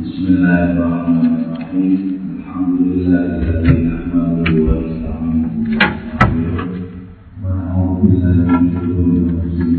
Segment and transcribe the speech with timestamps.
[0.00, 2.00] بسم الله الرحمن الرحيم.
[2.38, 5.52] الحمد لله الذي نحمده ونستعينه
[7.44, 9.71] ونعوذ بالله من شرور أنفسنا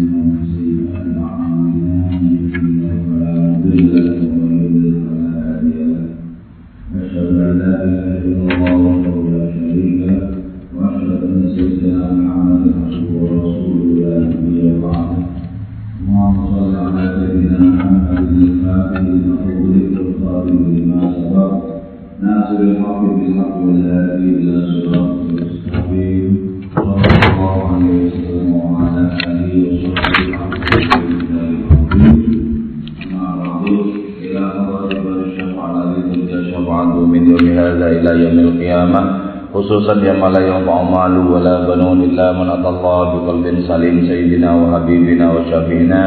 [42.13, 46.03] إلا من أتى الله بقلب سليم سيدنا وحبيبنا وشفينا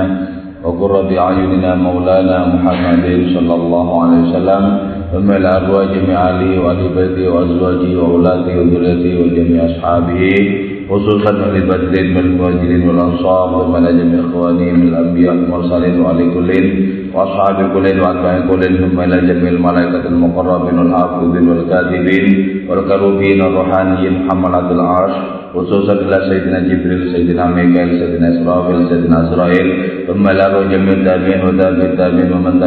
[0.65, 4.65] وقرة أعيننا مولانا محمد صلى الله عليه وسلم.
[5.13, 6.19] ثم إلى أرواح جميع
[6.97, 10.23] بيته وأزواجه وأولاده وذريته وجميع أصحابه
[10.91, 16.51] خصوصا أهل بدر من المهاجرين والأنصار إلى جميع إخوانه من الأنبياء والمرسلين وآل كل
[17.15, 22.27] وأصحاب كل وأتباع كل ثم إلى جميع الملائكة المقربين والحافظين والكاتبين
[22.69, 25.17] والكروبين الروحانيين حملة العرش.
[25.57, 29.69] khususan ila Sayyidina Jibril, Sayyidina Mikail, Sayyidina Israfil, Sayyidina Azrail,
[30.05, 30.69] thumma lalu
[31.01, 32.61] tabi'in wa tabi'in tabi'in wa man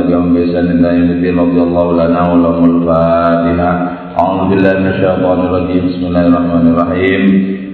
[1.93, 3.71] lana wa fatiha.
[5.85, 7.23] Bismillahirrahmanirrahim.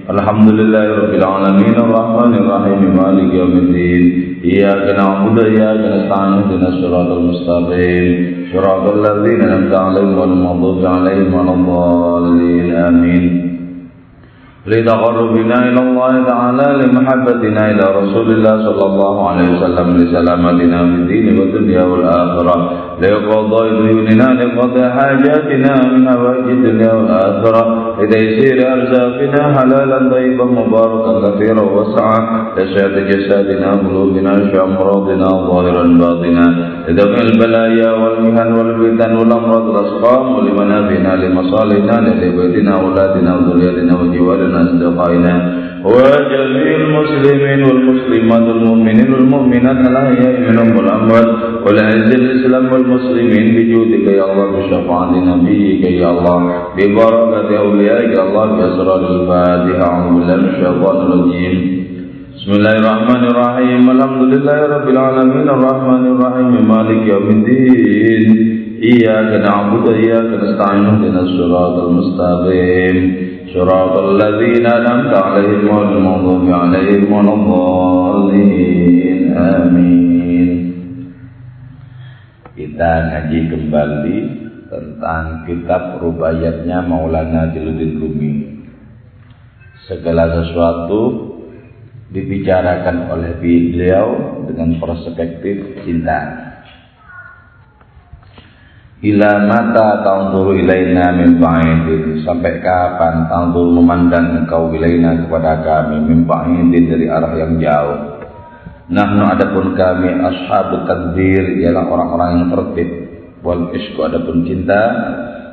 [0.06, 4.04] Alhamdulillahirabbil alamin arrahmanir rahim maliki yaumiddin.
[4.44, 8.06] Iyyaka na'budu wa iyyaka nasta'in ihdinas siratal mustaqim.
[8.52, 11.32] Siratal ladzina an'amta 'alaihim
[11.66, 12.70] ghairil.
[12.76, 13.45] Amin.
[14.66, 21.26] لتقربنا إلى الله تعالى لمحبتنا إلى رسول الله صلى الله عليه وسلم لسلامتنا في الدين
[21.38, 22.56] والدنيا والآخرة.
[23.02, 27.62] لقضاء ديوننا لقضاء حاجاتنا من هوائج الدنيا والآخرة.
[28.00, 32.18] لتيسير أرزاقنا حلالا طيبا مباركا كثيرا وسعا
[32.56, 36.46] لسعة جسادنا قلوبنا شأمراضنا ظاهرا باطنا.
[36.88, 45.34] لدفع البلايا والمهن والفتن والأمراض والأسقام ولمنافعنا لمصالحنا لبيتنا أولادنا وذريتنا وجوارنا أصدقائنا.
[45.94, 51.28] وجميع المسلمين والمسلمات والمؤمنين والمؤمنات الأحياء منهم والأموات
[51.66, 56.38] والعز الإسلام والمسلمين بجودك يا الله بشفاعة نبيك يا الله
[56.76, 61.54] ببركة أوليائك يا الله بأسرار الفاتحة أعوذ بالله من الشيطان الرجيم.
[62.36, 68.24] بسم الله الرحمن الرحيم الحمد لله رب العالمين الرحمن الرحيم مالك يوم الدين
[68.92, 72.96] إياك نعبد وإياك نستعين اهدنا الصراط المستقيم.
[73.55, 80.49] صراط الذين أنعمت عليهم غير المغضوب عليهم ولا الضالين آمين
[82.51, 84.17] Kita ngaji kembali
[84.69, 88.33] tentang kitab rubayatnya Maulana Jalaluddin Rumi.
[89.89, 91.31] Segala sesuatu
[92.11, 94.07] dibicarakan oleh beliau
[94.45, 96.44] dengan perspektif cinta.
[98.96, 102.24] Ila mata ta'udhuru ilaina min ba'idin.
[102.24, 106.00] Sampai kapan ta'udhuru memandang engkau ilaina kepada kami?
[106.00, 107.98] Min ba'idin dari arah yang jauh.
[108.86, 112.88] Nahnu adapun kami ashabut tadbir Ialah orang-orang yang tertib.
[113.44, 114.82] Wal isku adapun cinta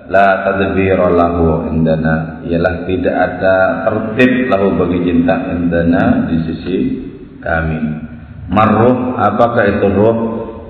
[0.08, 2.44] La tadbir lahu indana.
[2.48, 3.56] Ialah tidak ada
[3.88, 6.78] tertib lahu bagi cinta indana di sisi
[7.44, 7.80] kami.
[8.52, 10.18] Marruh apakah itu ruh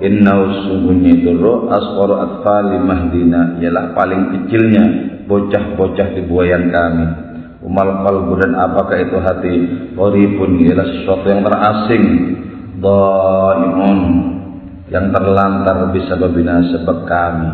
[0.02, 0.34] Inna
[0.66, 4.84] sungguhnya roh asqaru atfali mahdina ialah paling kecilnya
[5.30, 7.06] bocah-bocah di buayan kami.
[7.64, 9.54] Umal qalbu dan apakah itu hati
[9.96, 12.04] Qoribun ialah sesuatu yang terasing
[12.74, 14.00] Daimun
[14.92, 17.50] yang terlantar bisa berbina sebab kami.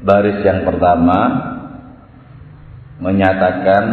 [0.00, 1.18] Baris yang pertama
[3.02, 3.84] menyatakan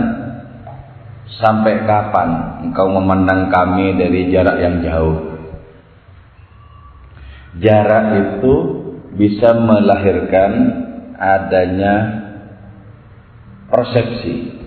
[1.41, 2.29] sampai kapan
[2.69, 5.32] engkau memandang kami dari jarak yang jauh.
[7.61, 8.53] Jarak itu
[9.13, 10.51] bisa melahirkan
[11.17, 11.95] adanya
[13.69, 14.57] persepsi.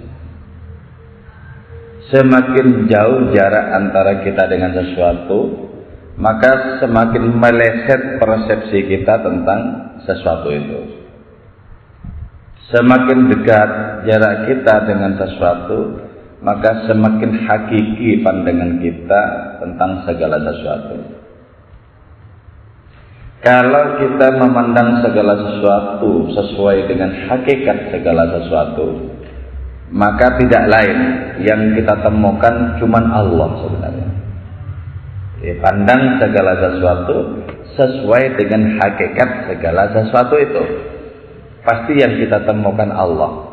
[2.15, 5.67] Semakin jauh jarak antara kita dengan sesuatu,
[6.15, 9.61] maka semakin meleset persepsi kita tentang
[10.07, 10.81] sesuatu itu.
[12.71, 13.71] Semakin dekat
[14.07, 15.79] jarak kita dengan sesuatu,
[16.47, 19.23] maka semakin hakiki pandangan kita
[19.59, 21.16] tentang segala sesuatu.
[23.45, 29.13] Kalau kita memandang segala sesuatu sesuai dengan hakikat segala sesuatu,
[29.93, 30.99] maka tidak lain
[31.45, 34.09] yang kita temukan cuman Allah sebenarnya.
[35.45, 37.45] Ya, pandang segala sesuatu
[37.77, 40.63] sesuai dengan hakikat segala sesuatu itu.
[41.61, 43.53] Pasti yang kita temukan Allah.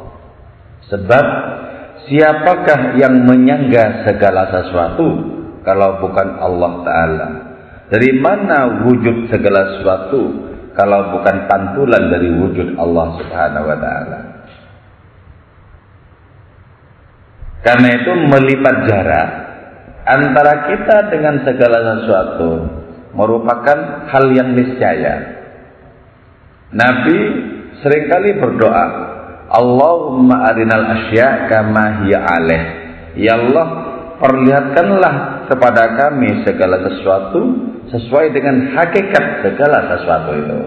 [0.90, 1.26] Sebab
[2.08, 5.08] siapakah yang menyangga segala sesuatu
[5.68, 7.30] kalau bukan Allah Ta'ala?
[7.92, 10.22] Dari mana wujud segala sesuatu
[10.74, 14.20] kalau bukan pantulan dari wujud Allah Subhanahu wa taala?
[17.64, 19.30] Karena itu melipat jarak
[20.04, 22.52] antara kita dengan segala sesuatu
[23.16, 25.16] merupakan hal yang niscaya.
[26.74, 27.18] Nabi
[27.80, 28.86] sering kali berdoa,
[29.54, 32.64] Allahumma arinal asya kama hiya alaih.
[33.14, 33.68] Ya Allah,
[34.18, 35.16] perlihatkanlah
[35.48, 37.42] kepada kami segala sesuatu
[37.92, 40.60] sesuai dengan hakikat segala sesuatu itu.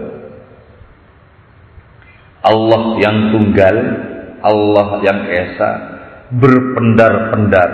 [2.47, 3.77] Allah yang tunggal,
[4.39, 5.71] Allah yang esa,
[6.31, 7.71] berpendar-pendar,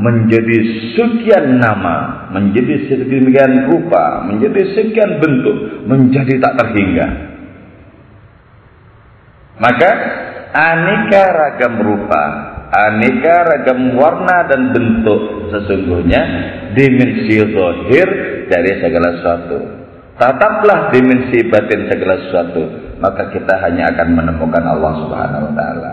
[0.00, 0.56] menjadi
[0.96, 7.06] sekian nama, menjadi sedemikian rupa, menjadi sekian bentuk, menjadi tak terhingga.
[9.60, 9.90] Maka
[10.56, 12.22] aneka ragam rupa,
[12.70, 16.22] aneka ragam warna dan bentuk sesungguhnya
[16.78, 18.08] dimensi zahir
[18.46, 19.58] dari segala sesuatu.
[20.14, 22.62] Tataplah dimensi batin segala sesuatu,
[23.02, 25.92] maka kita hanya akan menemukan Allah Subhanahu wa taala.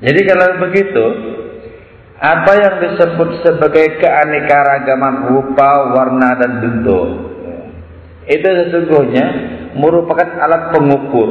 [0.00, 1.04] Jadi kalau begitu,
[2.16, 7.29] apa yang disebut sebagai keanekaragaman rupa, warna dan bentuk
[8.28, 9.26] itu sesungguhnya
[9.78, 11.28] merupakan alat pengukur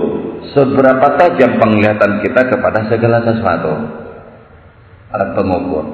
[0.56, 3.74] seberapa tajam penglihatan kita kepada segala sesuatu.
[5.14, 5.86] Alat pengukur.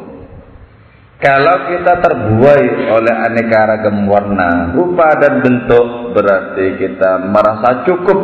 [1.15, 8.19] Kalau kita terbuai oleh aneka ragam warna, rupa dan bentuk, berarti kita merasa cukup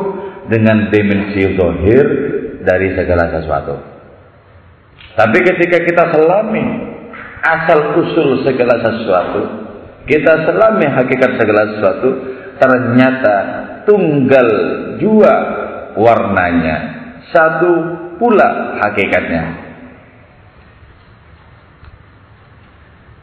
[0.52, 2.06] dengan dimensi zahir
[2.68, 3.76] dari segala sesuatu.
[5.16, 6.66] Tapi ketika kita selami
[7.42, 9.42] asal usul segala sesuatu,
[10.06, 12.10] kita selami hakikat segala sesuatu,
[12.62, 13.36] ternyata
[13.90, 14.50] tunggal
[15.02, 15.34] jua
[15.98, 16.78] warnanya,
[17.34, 17.74] satu
[18.22, 19.74] pula hakikatnya.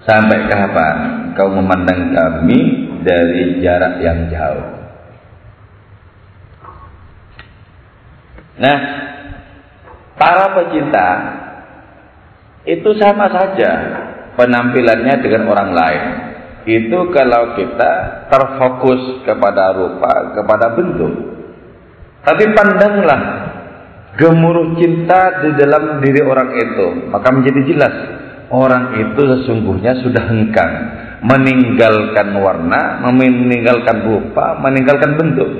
[0.02, 0.96] Sampai kapan
[1.38, 2.58] kau memandang kami
[3.06, 4.68] dari jarak yang jauh?
[8.58, 8.78] Nah,
[10.18, 11.08] para pecinta
[12.66, 13.70] itu sama saja
[14.34, 16.04] penampilannya dengan orang lain.
[16.68, 17.92] Itu kalau kita
[18.28, 21.12] terfokus kepada rupa, kepada bentuk.
[22.20, 23.20] Tapi pandanglah
[24.20, 27.94] gemuruh cinta di dalam diri orang itu, maka menjadi jelas
[28.52, 30.72] orang itu sesungguhnya sudah hengkang
[31.24, 35.50] meninggalkan warna, meninggalkan rupa, meninggalkan bentuk.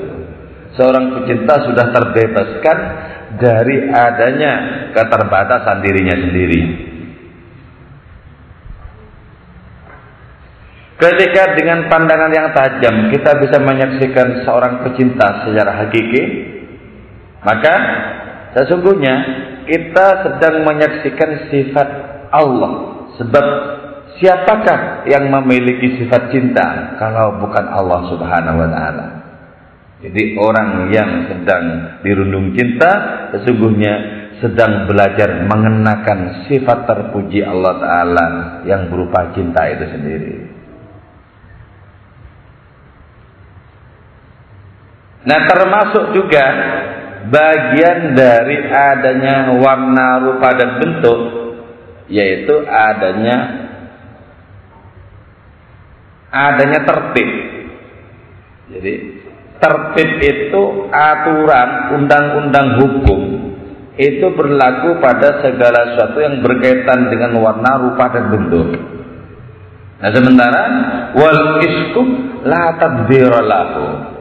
[0.76, 2.78] Seorang pecinta sudah terbebaskan
[3.40, 4.52] dari adanya
[4.92, 6.87] keterbatasan dirinya sendiri.
[10.98, 16.22] Ketika dengan pandangan yang tajam kita bisa menyaksikan seorang pecinta secara hakiki,
[17.38, 17.74] maka
[18.58, 19.14] sesungguhnya
[19.62, 21.88] kita sedang menyaksikan sifat
[22.34, 23.06] Allah.
[23.14, 23.46] Sebab
[24.18, 29.06] siapakah yang memiliki sifat cinta kalau bukan Allah Subhanahu wa taala?
[30.02, 31.64] Jadi orang yang sedang
[32.02, 32.90] dirundung cinta
[33.38, 33.94] sesungguhnya
[34.42, 38.26] sedang belajar mengenakan sifat terpuji Allah taala
[38.66, 40.57] yang berupa cinta itu sendiri.
[45.28, 46.44] Nah termasuk juga
[47.28, 51.20] bagian dari adanya warna, rupa dan bentuk
[52.08, 53.68] yaitu adanya
[56.32, 57.28] adanya tertib.
[58.72, 58.94] Jadi
[59.60, 63.20] tertib itu aturan undang-undang hukum
[64.00, 68.80] itu berlaku pada segala sesuatu yang berkaitan dengan warna, rupa dan bentuk.
[69.98, 70.62] Nah sementara
[71.12, 72.02] wal isku
[72.48, 74.16] la tadbira lahu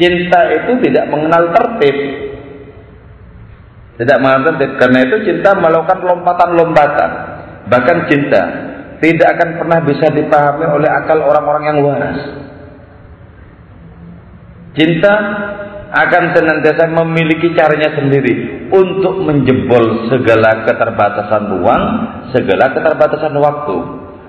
[0.00, 1.96] Cinta itu tidak mengenal tertib.
[4.00, 4.70] Tidak mengenal tertib.
[4.80, 7.10] Karena itu cinta melakukan lompatan-lompatan.
[7.68, 8.42] Bahkan cinta
[9.00, 12.18] tidak akan pernah bisa dipahami oleh akal orang-orang yang waras.
[14.76, 15.14] Cinta
[15.90, 21.84] akan senantiasa memiliki caranya sendiri untuk menjebol segala keterbatasan ruang,
[22.30, 23.76] segala keterbatasan waktu.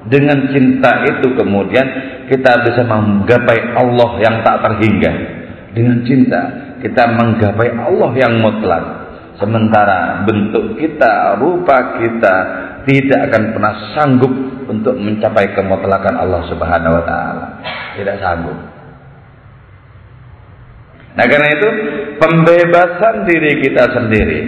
[0.01, 1.85] Dengan cinta itu kemudian
[2.25, 5.40] kita bisa menggapai Allah yang tak terhingga.
[5.71, 6.41] Dengan cinta
[6.83, 8.85] kita menggapai Allah yang mutlak.
[9.39, 12.35] Sementara bentuk kita, rupa kita
[12.85, 14.33] tidak akan pernah sanggup
[14.69, 17.45] untuk mencapai kemutlakan Allah Subhanahu wa taala.
[17.97, 18.57] Tidak sanggup.
[21.11, 21.69] Nah, karena itu
[22.21, 24.39] pembebasan diri kita sendiri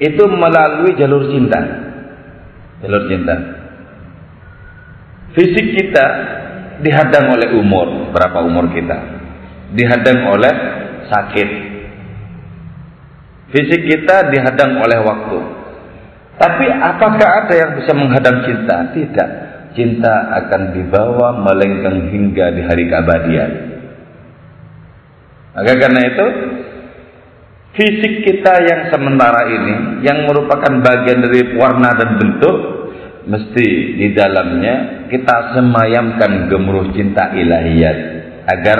[0.00, 1.60] itu melalui jalur cinta.
[2.84, 3.34] Jalur cinta.
[5.36, 6.06] Fisik kita
[6.82, 9.19] dihadang oleh umur, berapa umur kita?
[9.70, 10.54] Dihadang oleh
[11.10, 11.48] sakit.
[13.50, 15.38] Fisik kita dihadang oleh waktu.
[16.40, 18.94] Tapi apakah ada yang bisa menghadang cinta?
[18.94, 19.30] Tidak.
[19.74, 23.50] Cinta akan dibawa melenggang hingga di hari keabadian.
[25.50, 26.26] Maka karena itu
[27.74, 32.56] fisik kita yang sementara ini yang merupakan bagian dari warna dan bentuk
[33.26, 37.98] mesti di dalamnya kita semayamkan gemuruh cinta ilahiyat
[38.46, 38.78] agar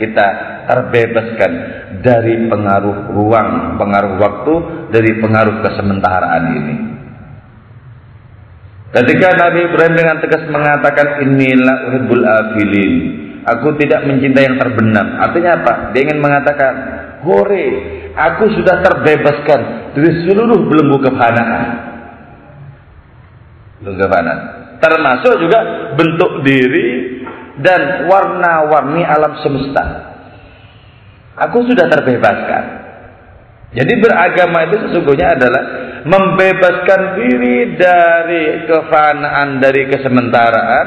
[0.00, 0.26] kita
[0.68, 1.52] terbebaskan
[2.00, 4.54] dari pengaruh ruang, pengaruh waktu,
[4.90, 6.76] dari pengaruh kesementaraan ini.
[8.94, 12.94] Ketika Nabi Ibrahim dengan tegas mengatakan inilah uhibbul afilin,
[13.42, 15.18] aku tidak mencintai yang terbenam.
[15.18, 15.72] Artinya apa?
[15.90, 16.72] Dia ingin mengatakan,
[17.26, 17.66] hore,
[18.14, 19.60] aku sudah terbebaskan
[19.98, 21.64] dari seluruh belenggu kefanaan.
[23.82, 24.40] Belenggu kefanaan.
[24.78, 25.58] Termasuk juga
[25.98, 27.13] bentuk diri
[27.62, 29.84] dan warna-warni alam semesta.
[31.48, 32.64] Aku sudah terbebaskan.
[33.74, 35.62] Jadi beragama itu sesungguhnya adalah
[36.06, 40.86] membebaskan diri dari kefanaan, dari kesementaraan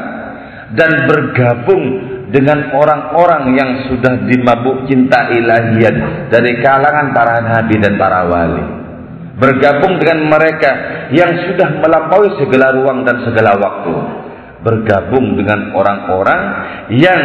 [0.71, 1.83] dan bergabung
[2.31, 8.65] dengan orang-orang yang sudah dimabuk cinta ilahiyat dari kalangan para nabi dan para wali.
[9.37, 10.71] Bergabung dengan mereka
[11.13, 13.93] yang sudah melampaui segala ruang dan segala waktu.
[14.63, 16.41] Bergabung dengan orang-orang
[16.95, 17.21] yang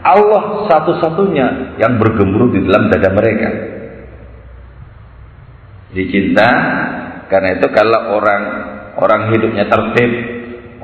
[0.00, 3.48] Allah satu-satunya yang bergemuruh di dalam dada mereka.
[5.92, 6.48] Dicinta
[7.28, 8.42] karena itu kalau orang
[8.96, 10.10] orang hidupnya tertib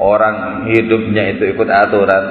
[0.00, 2.25] orang hidupnya itu ikut aturan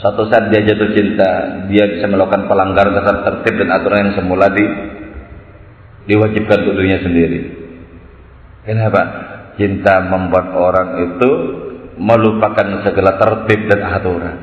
[0.00, 1.30] suatu saat dia jatuh cinta
[1.68, 4.64] dia bisa melakukan pelanggaran dasar tertib dan aturan yang semula di
[6.06, 7.40] diwajibkan untuk dirinya sendiri.
[8.62, 9.02] Kenapa?
[9.58, 11.30] Cinta membuat orang itu
[11.96, 14.36] melupakan segala tertib dan aturan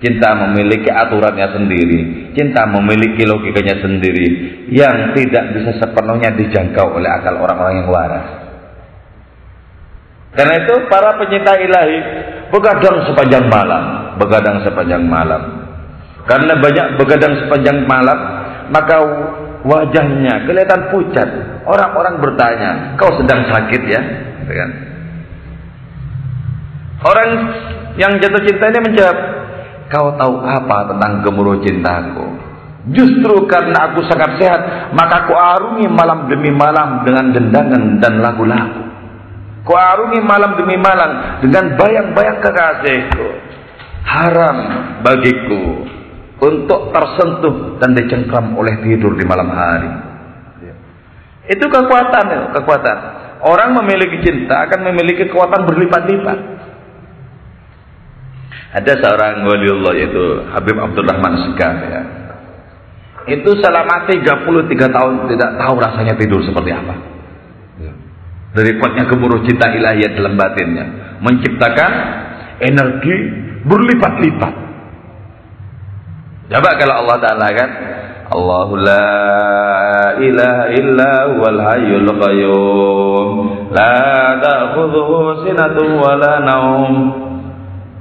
[0.00, 4.26] Cinta memiliki aturannya sendiri, cinta memiliki logikanya sendiri
[4.72, 8.26] yang tidak bisa sepenuhnya dijangkau oleh akal orang-orang yang waras.
[10.32, 11.98] Karena itu para pencinta ilahi
[12.48, 15.68] begadang sepanjang malam, begadang sepanjang malam.
[16.24, 18.18] Karena banyak begadang sepanjang malam,
[18.72, 18.96] maka
[19.68, 21.28] wajahnya kelihatan pucat.
[21.68, 24.00] Orang-orang bertanya, "Kau sedang sakit ya?"
[24.48, 24.70] Gitu kan?
[27.00, 27.28] Orang
[27.96, 29.18] yang jatuh cinta ini menjawab,
[29.90, 32.22] Kau tahu apa tentang gemuruh cintaku?
[32.94, 34.60] Justru karena aku sangat sehat,
[34.94, 38.86] maka aku arungi malam demi malam dengan dendangan dan lagu-lagu.
[39.66, 43.26] Ku arungi malam demi malam dengan bayang-bayang kekasihku.
[44.00, 44.56] Haram
[45.04, 45.84] bagiku
[46.40, 49.92] untuk tersentuh dan dicengkram oleh tidur di malam hari.
[51.50, 52.96] Itu kekuatan, ya, kekuatan.
[53.42, 56.38] Orang memiliki cinta akan memiliki kekuatan berlipat-lipat.
[58.70, 62.02] Ada seorang waliullah yaitu Habib Abdurrahman Segaf ya.
[63.26, 66.94] Itu selama 33 tahun tidak tahu rasanya tidur seperti apa.
[67.82, 67.92] Ya.
[68.54, 71.18] Dari kuatnya gemuruh cinta ilahiyat dalam batinnya.
[71.18, 71.92] Menciptakan
[72.62, 73.16] energi
[73.66, 74.54] berlipat-lipat.
[76.50, 77.70] Coba kalau Allah Ta'ala kan.
[78.30, 79.10] Allahu la
[80.22, 83.28] ilaha illa wal hayyul qayyum.
[83.74, 86.94] La ta'khudhuhu sinatun wa la naum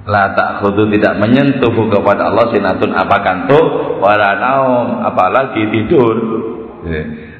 [0.10, 3.66] la ta'khudhu tidak menyentuh kepada Allah sinatun apa kantuk
[4.02, 6.16] wala naum apalagi tidur.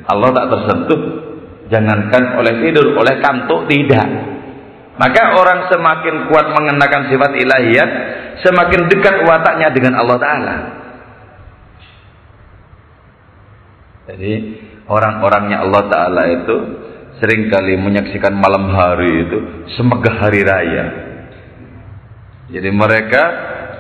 [0.06, 1.02] Allah tak tersentuh.
[1.70, 4.06] Jangankan oleh tidur oleh kantuk tidak.
[5.02, 7.90] Maka orang semakin kuat mengenakan sifat ilahiyat
[8.46, 10.56] semakin dekat wataknya dengan Allah taala.
[14.10, 14.34] Jadi
[14.90, 16.56] orang-orangnya Allah taala itu
[17.22, 19.38] sering kali menyaksikan malam hari itu
[19.78, 21.09] semegah hari raya
[22.50, 23.24] jadi mereka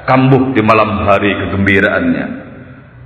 [0.06, 2.28] kambuh di malam hari kegembiraannya.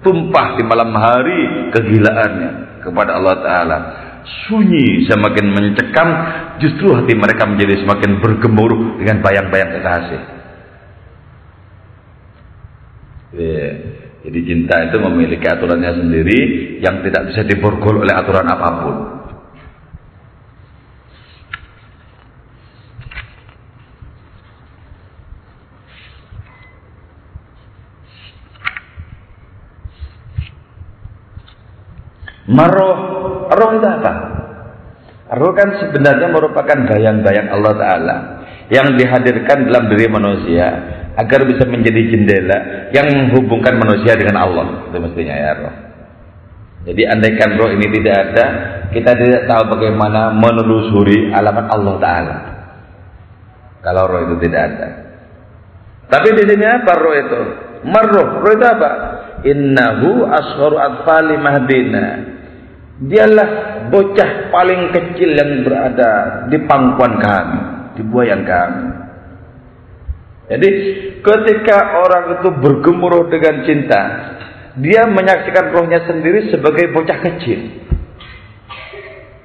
[0.03, 3.77] Tumpah di malam hari kegilaannya kepada Allah Ta'ala.
[4.47, 6.07] Sunyi semakin mencekam,
[6.59, 10.21] justru hati mereka menjadi semakin bergemuruh dengan bayang-bayang kekasih.
[13.33, 13.73] Yeah.
[14.23, 16.39] Jadi cinta itu memiliki aturannya sendiri
[16.79, 18.95] yang tidak bisa diborgol oleh aturan apa pun.
[32.49, 32.95] Maroh,
[33.47, 34.13] roh itu apa?
[35.33, 38.17] Roh kan sebenarnya merupakan bayang-bayang Allah Ta'ala
[38.67, 40.67] yang dihadirkan dalam diri manusia
[41.15, 42.57] agar bisa menjadi jendela
[42.91, 44.65] yang menghubungkan manusia dengan Allah.
[44.89, 45.75] Itu mestinya ya roh.
[46.83, 48.45] Jadi andaikan roh ini tidak ada,
[48.91, 52.37] kita tidak tahu bagaimana menelusuri alamat Allah Ta'ala.
[53.83, 54.87] Kalau roh itu tidak ada.
[56.11, 57.41] Tapi di sini apa roh itu?
[57.87, 58.27] Marruh.
[58.43, 58.89] Roh itu apa?
[59.43, 62.05] Innahu asgharu atfali mahdina.
[62.93, 63.49] Dialah
[63.89, 67.61] bocah paling kecil yang berada di pangkuan kami,
[67.97, 68.85] di buayan kami.
[70.53, 70.69] Jadi
[71.25, 74.01] ketika orang itu bergemuruh dengan cinta,
[74.77, 77.59] dia menyaksikan rohnya sendiri sebagai bocah kecil.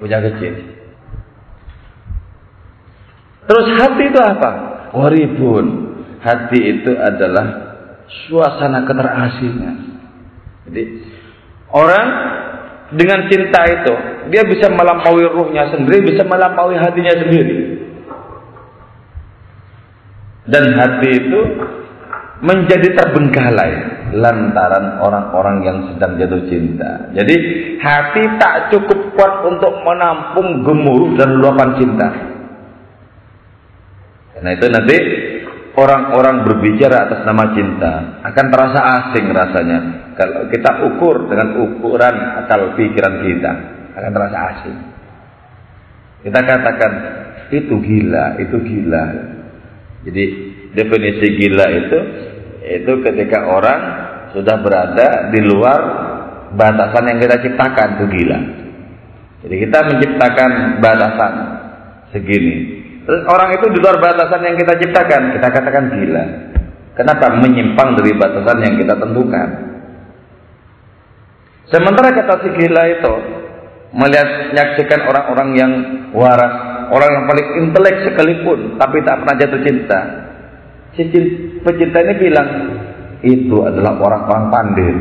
[0.00, 0.54] Bocah kecil.
[3.48, 4.50] Terus hati itu apa?
[4.92, 5.66] Waribun.
[6.20, 7.46] Hati itu adalah
[8.28, 9.76] suasana keterasingan.
[10.68, 10.82] Jadi
[11.72, 12.06] orang
[12.94, 13.94] dengan cinta itu
[14.32, 17.78] dia bisa melampaui ruhnya sendiri, bisa melampaui hatinya sendiri
[20.48, 21.40] dan hati itu
[22.40, 23.72] menjadi terbengkalai
[24.16, 27.12] lantaran orang-orang yang sedang jatuh cinta.
[27.12, 27.36] Jadi
[27.76, 32.08] hati tak cukup kuat untuk menampung gemuruh dan luapan cinta.
[34.32, 34.96] Karena itu nanti
[35.78, 37.92] orang-orang berbicara atas nama cinta
[38.26, 39.78] akan terasa asing rasanya.
[40.18, 43.52] Kalau kita ukur dengan ukuran akal pikiran kita
[43.94, 44.78] akan terasa asing.
[46.26, 46.92] Kita katakan
[47.54, 49.04] itu gila, itu gila.
[50.02, 50.24] Jadi
[50.74, 51.98] definisi gila itu
[52.68, 53.80] itu ketika orang
[54.34, 55.80] sudah berada di luar
[56.58, 58.38] batasan yang kita ciptakan itu gila.
[59.46, 60.50] Jadi kita menciptakan
[60.82, 61.34] batasan
[62.10, 62.77] segini.
[63.08, 66.24] Terus orang itu di luar batasan yang kita ciptakan, kita katakan gila.
[66.92, 67.40] Kenapa?
[67.40, 69.48] Menyimpang dari batasan yang kita tentukan.
[71.72, 73.14] Sementara kata si gila itu
[73.96, 75.72] melihat menyaksikan orang-orang yang
[76.12, 76.52] waras,
[76.92, 80.00] orang yang paling intelek sekalipun, tapi tak pernah jatuh cinta.
[80.92, 81.08] Si
[81.64, 82.48] pecinta ini bilang,
[83.24, 84.92] itu adalah orang-orang pandai.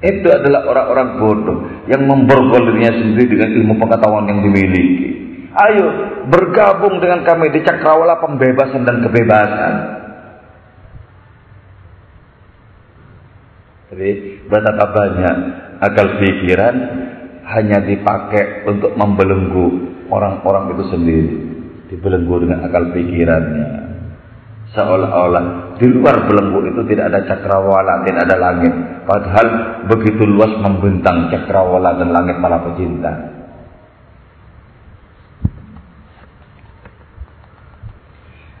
[0.00, 4.99] Itu adalah orang-orang bodoh yang memborgol dirinya sendiri dengan ilmu pengetahuan yang dimiliki.
[5.50, 5.86] Ayo
[6.30, 9.74] bergabung dengan kami di cakrawala pembebasan dan kebebasan.
[13.90, 14.10] Jadi
[14.46, 15.36] betapa banyak
[15.82, 16.74] akal pikiran
[17.50, 19.66] hanya dipakai untuk membelenggu
[20.06, 21.36] orang-orang itu sendiri.
[21.90, 23.68] Dibelenggu dengan akal pikirannya.
[24.70, 28.74] Seolah-olah di luar belenggu itu tidak ada cakrawala, tidak ada langit.
[29.02, 29.46] Padahal
[29.90, 33.39] begitu luas membentang cakrawala dan langit para pecinta.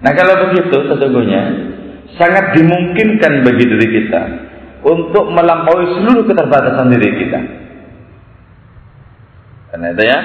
[0.00, 1.42] Nah kalau begitu sesungguhnya
[2.16, 4.22] sangat dimungkinkan bagi diri kita
[4.80, 7.40] untuk melampaui seluruh keterbatasan diri kita.
[9.70, 10.18] Karena itu ya,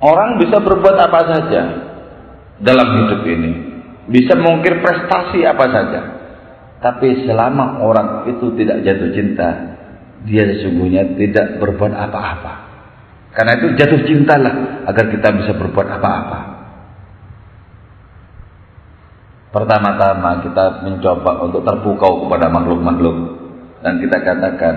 [0.00, 1.62] orang bisa berbuat apa saja
[2.62, 3.52] dalam hidup ini,
[4.08, 6.00] bisa mengukir prestasi apa saja.
[6.80, 9.50] Tapi selama orang itu tidak jatuh cinta,
[10.24, 12.54] dia sesungguhnya tidak berbuat apa-apa.
[13.36, 14.54] Karena itu jatuh cintalah
[14.88, 16.55] agar kita bisa berbuat apa-apa.
[19.54, 23.16] Pertama-tama kita mencoba untuk terpukau kepada makhluk-makhluk
[23.80, 24.74] dan kita katakan,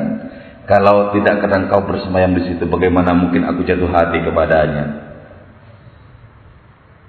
[0.70, 4.86] kalau tidak kadang kau bersemayam di situ, bagaimana mungkin aku jatuh hati kepadanya?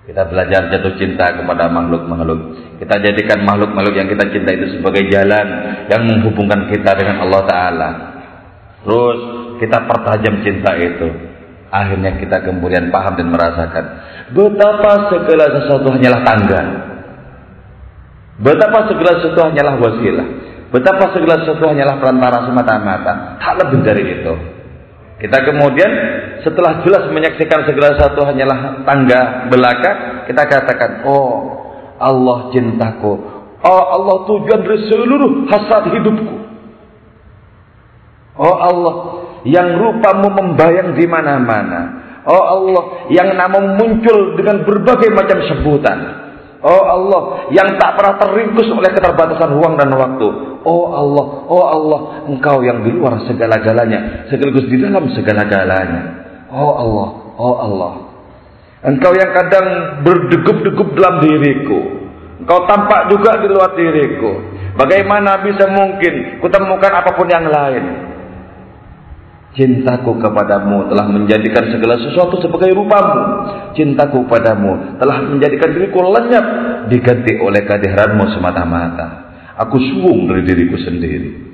[0.09, 2.40] Kita belajar jatuh cinta kepada makhluk-makhluk.
[2.81, 5.46] Kita jadikan makhluk-makhluk yang kita cinta itu sebagai jalan
[5.92, 7.90] yang menghubungkan kita dengan Allah Ta'ala.
[8.81, 9.18] Terus
[9.61, 11.09] kita pertajam cinta itu.
[11.70, 13.85] Akhirnya kita kemudian paham dan merasakan
[14.35, 16.62] betapa segala sesuatu hanyalah tangga
[18.40, 20.26] Betapa segala sesuatu hanyalah wasilah.
[20.72, 23.37] Betapa segala sesuatu hanyalah perantara semata-mata.
[23.37, 24.35] Tak lebih dari itu.
[25.20, 25.90] Kita kemudian
[26.40, 31.61] setelah jelas menyaksikan segala sesuatu hanyalah tangga belaka, kita katakan, oh
[32.00, 33.12] Allah cintaku.
[33.61, 36.37] Oh Allah tujuan dari seluruh hasrat hidupku.
[38.40, 38.94] Oh Allah
[39.44, 41.81] yang rupamu membayang di mana-mana.
[42.24, 46.20] Oh Allah yang namamu muncul dengan berbagai macam sebutan.
[46.61, 50.29] Oh Allah yang tak pernah terringkus oleh keterbatasan ruang dan waktu.
[50.61, 56.01] Oh Allah, oh Allah, Engkau yang di luar segala-galanya, sekaligus di dalam segala-galanya.
[56.53, 57.09] Oh Allah,
[57.40, 57.92] oh Allah.
[58.85, 59.68] Engkau yang kadang
[60.05, 61.81] berdegup-degup dalam diriku.
[62.44, 64.33] Engkau tampak juga di luar diriku.
[64.77, 68.10] Bagaimana bisa mungkin kutemukan apa pun yang lain?
[69.51, 73.19] Cintaku kepadamu telah menjadikan segala sesuatu sebagai rupamu.
[73.75, 76.47] Cintaku padamu telah menjadikan diriku lenyap
[76.87, 79.09] diganti oleh kehadiranmu semata-mata.
[79.67, 81.51] Aku suwung dari diriku sendiri.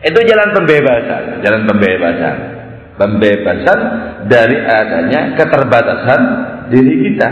[0.00, 2.36] Itu jalan pembebasan, jalan pembebasan.
[2.96, 3.78] Pembebasan
[4.32, 6.20] dari adanya keterbatasan
[6.72, 7.28] diri kita.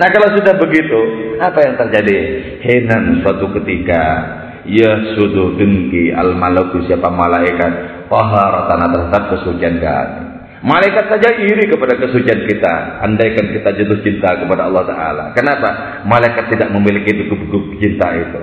[0.00, 1.00] Nah kalau sudah begitu,
[1.40, 2.16] apa yang terjadi?
[2.64, 4.02] Henan suatu ketika
[4.66, 11.94] ya sudu dengki al malaku siapa malaikat taharatan terhadap kesucian kami Malaikat saja iri kepada
[11.94, 13.04] kesucian kita.
[13.04, 15.24] Andaikan kita jatuh cinta kepada Allah Ta'ala.
[15.36, 16.02] Kenapa?
[16.08, 18.40] Malaikat tidak memiliki buku-buku cinta itu.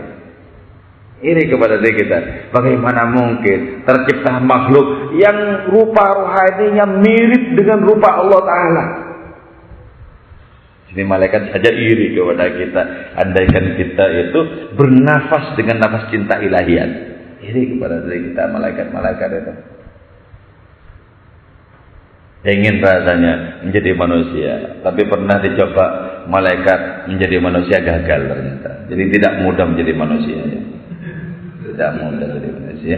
[1.20, 2.18] Iri kepada diri kita.
[2.56, 8.84] Bagaimana mungkin tercipta makhluk yang rupa rohaninya mirip dengan rupa Allah Ta'ala.
[10.93, 12.82] Ini malaikat saja iri kepada kita.
[13.17, 14.39] Andaikan kita itu
[14.77, 16.91] bernafas dengan nafas cinta ilahiyat.
[17.41, 19.53] Iri kepada diri kita malaikat-malaikat itu.
[22.45, 24.53] Ingin rasanya menjadi manusia.
[24.86, 25.86] Tapi pernah dicoba
[26.29, 28.71] malaikat menjadi manusia gagal ternyata.
[28.86, 30.39] Jadi tidak mudah menjadi manusia.
[30.45, 30.62] Ya.
[31.73, 32.97] Tidak mudah menjadi manusia.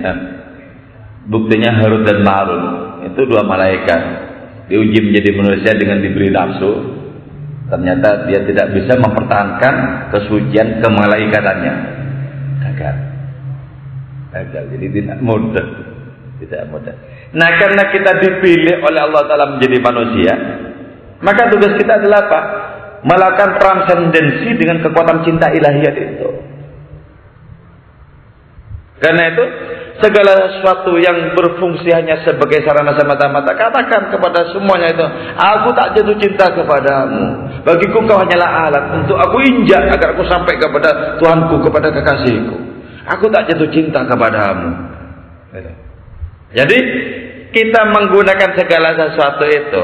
[1.32, 2.64] Buktinya Harut dan Marun.
[3.08, 4.02] Itu dua malaikat.
[4.68, 6.95] Diuji menjadi manusia dengan diberi nafsu
[7.66, 9.76] Ternyata dia tidak bisa mempertahankan
[10.14, 11.74] kesucian kemalaikatannya.
[12.62, 12.96] Gagal.
[14.30, 14.64] Gagal.
[14.78, 15.68] Jadi tidak mudah.
[16.38, 16.96] Tidak mudah.
[17.34, 20.34] Nah karena kita dipilih oleh Allah Ta'ala menjadi manusia.
[21.26, 22.42] Maka tugas kita adalah apa?
[23.06, 26.30] Melakukan transendensi dengan kekuatan cinta ilahiyat itu.
[29.02, 29.46] Karena itu
[30.04, 33.56] segala sesuatu yang berfungsi hanya sebagai sarana semata-mata.
[33.56, 35.06] Katakan kepada semuanya itu
[35.40, 37.24] aku tak jatuh cinta kepadamu.
[37.64, 42.58] Bagiku kau hanyalah alat untuk aku injak agar aku sampai kepada Tuhanku kepada kekasihku.
[43.16, 44.70] Aku tak jatuh cinta kepadamu.
[46.52, 46.80] Jadi
[47.56, 49.84] kita menggunakan segala sesuatu itu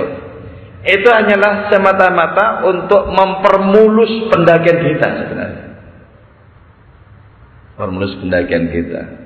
[0.81, 5.65] itu hanyalah semata-mata untuk mempermulus pendakian kita sebenarnya.
[7.77, 9.20] Permulus pendakian kita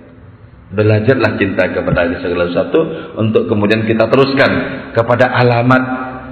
[0.65, 2.79] Belajarlah cinta kepada segala sesuatu
[3.21, 4.51] untuk kemudian kita teruskan
[4.97, 5.83] kepada alamat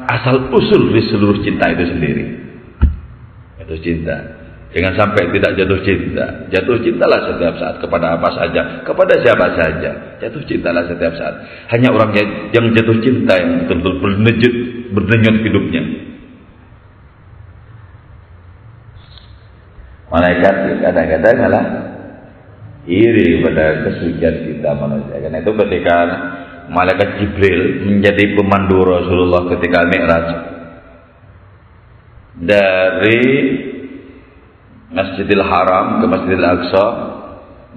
[0.09, 2.25] asal usul di seluruh cinta itu sendiri.
[3.61, 4.43] Itu cinta.
[4.73, 6.25] Jangan sampai tidak jatuh cinta.
[6.49, 9.91] Jatuh cintalah setiap saat kepada apa saja, kepada siapa saja.
[10.17, 11.35] Jatuh cintalah setiap saat.
[11.69, 14.55] Hanya orang yang, jatuh cinta yang betul-betul berdenyut,
[14.97, 15.83] berdenyut hidupnya.
[20.09, 21.63] Malaikat kadang-kadang adalah
[22.83, 25.15] iri pada kesucian kita manusia.
[25.23, 25.97] Karena itu ketika
[26.67, 30.27] malaikat Jibril menjadi pemandu Rasulullah ketika Mi'raj
[32.43, 33.21] dari
[34.93, 36.85] Masjidil Haram ke Masjidil Aqsa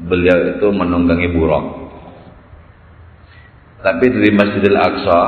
[0.06, 1.64] beliau itu menunggangi buruk.
[3.80, 5.20] Tapi dari Masjidil Aqsa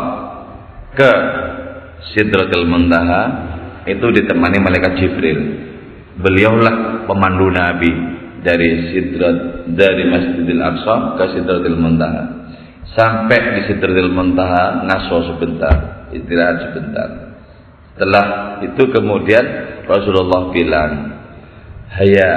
[0.98, 1.12] ke
[2.14, 3.22] Sidratul Muntaha
[3.86, 5.38] itu ditemani malaikat Jibril.
[6.18, 12.24] Beliaulah pemandu Nabi dari Sidrat dari Masjidil Aqsa ke Sidratil Muntaha.
[12.94, 17.08] Sampai di Sidratil Muntaha ngaso sebentar, istirahat sebentar.
[17.94, 18.26] Setelah
[18.62, 19.44] itu kemudian
[19.90, 20.92] Rasulullah bilang,
[21.90, 22.32] "Haya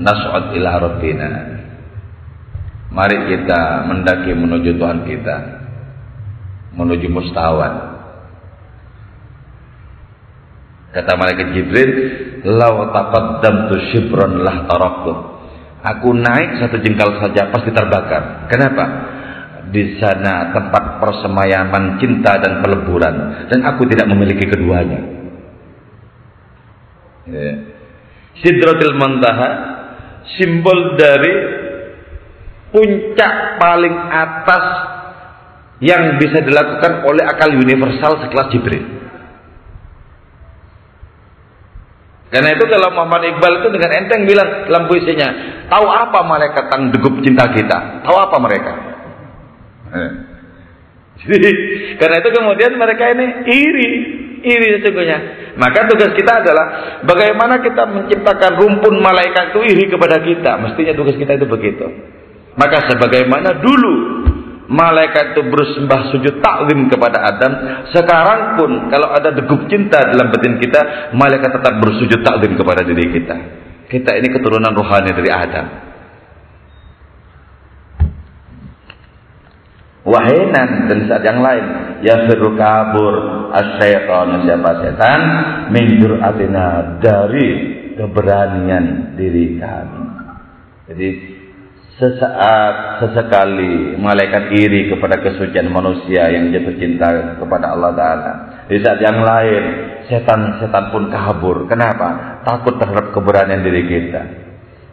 [0.00, 1.30] nas'ud ila rabbina."
[2.88, 5.36] Mari kita mendaki menuju Tuhan kita.
[6.72, 8.00] Menuju mustawan.
[10.88, 11.90] Kata malaikat Jibril,
[12.44, 15.12] "Lau taqaddamtu shibran lah taraktu."
[15.78, 18.50] Aku naik satu jengkal saja pasti terbakar.
[18.50, 18.84] Kenapa?
[19.68, 25.00] Di sana tempat persemayaman cinta dan peleburan dan aku tidak memiliki keduanya.
[27.28, 27.52] Ya.
[28.40, 29.48] Sidratil Muntaha
[30.40, 31.34] simbol dari
[32.72, 34.64] puncak paling atas
[35.78, 38.84] yang bisa dilakukan oleh akal universal sekelas Jibril.
[42.28, 45.28] Karena itu kalau Muhammad Iqbal itu dengan enteng bilang dalam puisinya,
[45.72, 48.04] tahu apa malaikat tentang degup cinta kita?
[48.04, 48.72] Tahu apa mereka?
[49.88, 50.12] Eh.
[51.28, 51.50] Jadi,
[51.98, 53.90] karena itu kemudian mereka ini iri,
[54.44, 55.18] iri sesungguhnya.
[55.58, 56.66] Maka tugas kita adalah
[57.02, 60.62] bagaimana kita menciptakan rumpun malaikat itu iri kepada kita.
[60.62, 61.86] Mestinya tugas kita itu begitu.
[62.54, 64.17] Maka sebagaimana dulu
[64.68, 67.52] malaikat itu bersembah sujud taklim kepada Adam.
[67.90, 73.08] Sekarang pun kalau ada degup cinta dalam batin kita, malaikat tetap bersujud taklim kepada diri
[73.08, 73.36] kita.
[73.88, 75.66] Kita ini keturunan rohani dari Adam.
[80.08, 81.64] Wahinan dan saat yang lain
[82.00, 83.14] ya firu kabur
[83.52, 85.20] asyaiton siapa setan
[85.68, 87.48] minjur atina dari
[87.92, 90.04] keberanian diri kami.
[90.88, 91.08] Jadi
[91.98, 98.32] sesaat sesekali malaikat iri kepada kesucian manusia yang jatuh cinta kepada Allah Taala.
[98.70, 99.62] Di saat yang lain
[100.06, 101.66] setan-setan pun kabur.
[101.66, 102.40] Kenapa?
[102.46, 104.22] Takut terhadap keberanian diri kita.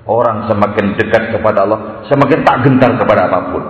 [0.05, 3.63] Orang semakin dekat kepada Allah, semakin tak gentar kepada apa pun.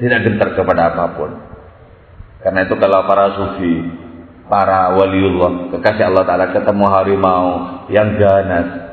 [0.00, 1.30] Tidak gentar kepada apa pun.
[2.44, 3.88] Karena itu kalau para sufi,
[4.48, 7.46] para waliullah, kekasih Allah Ta'ala ketemu harimau
[7.88, 8.83] yang ganas,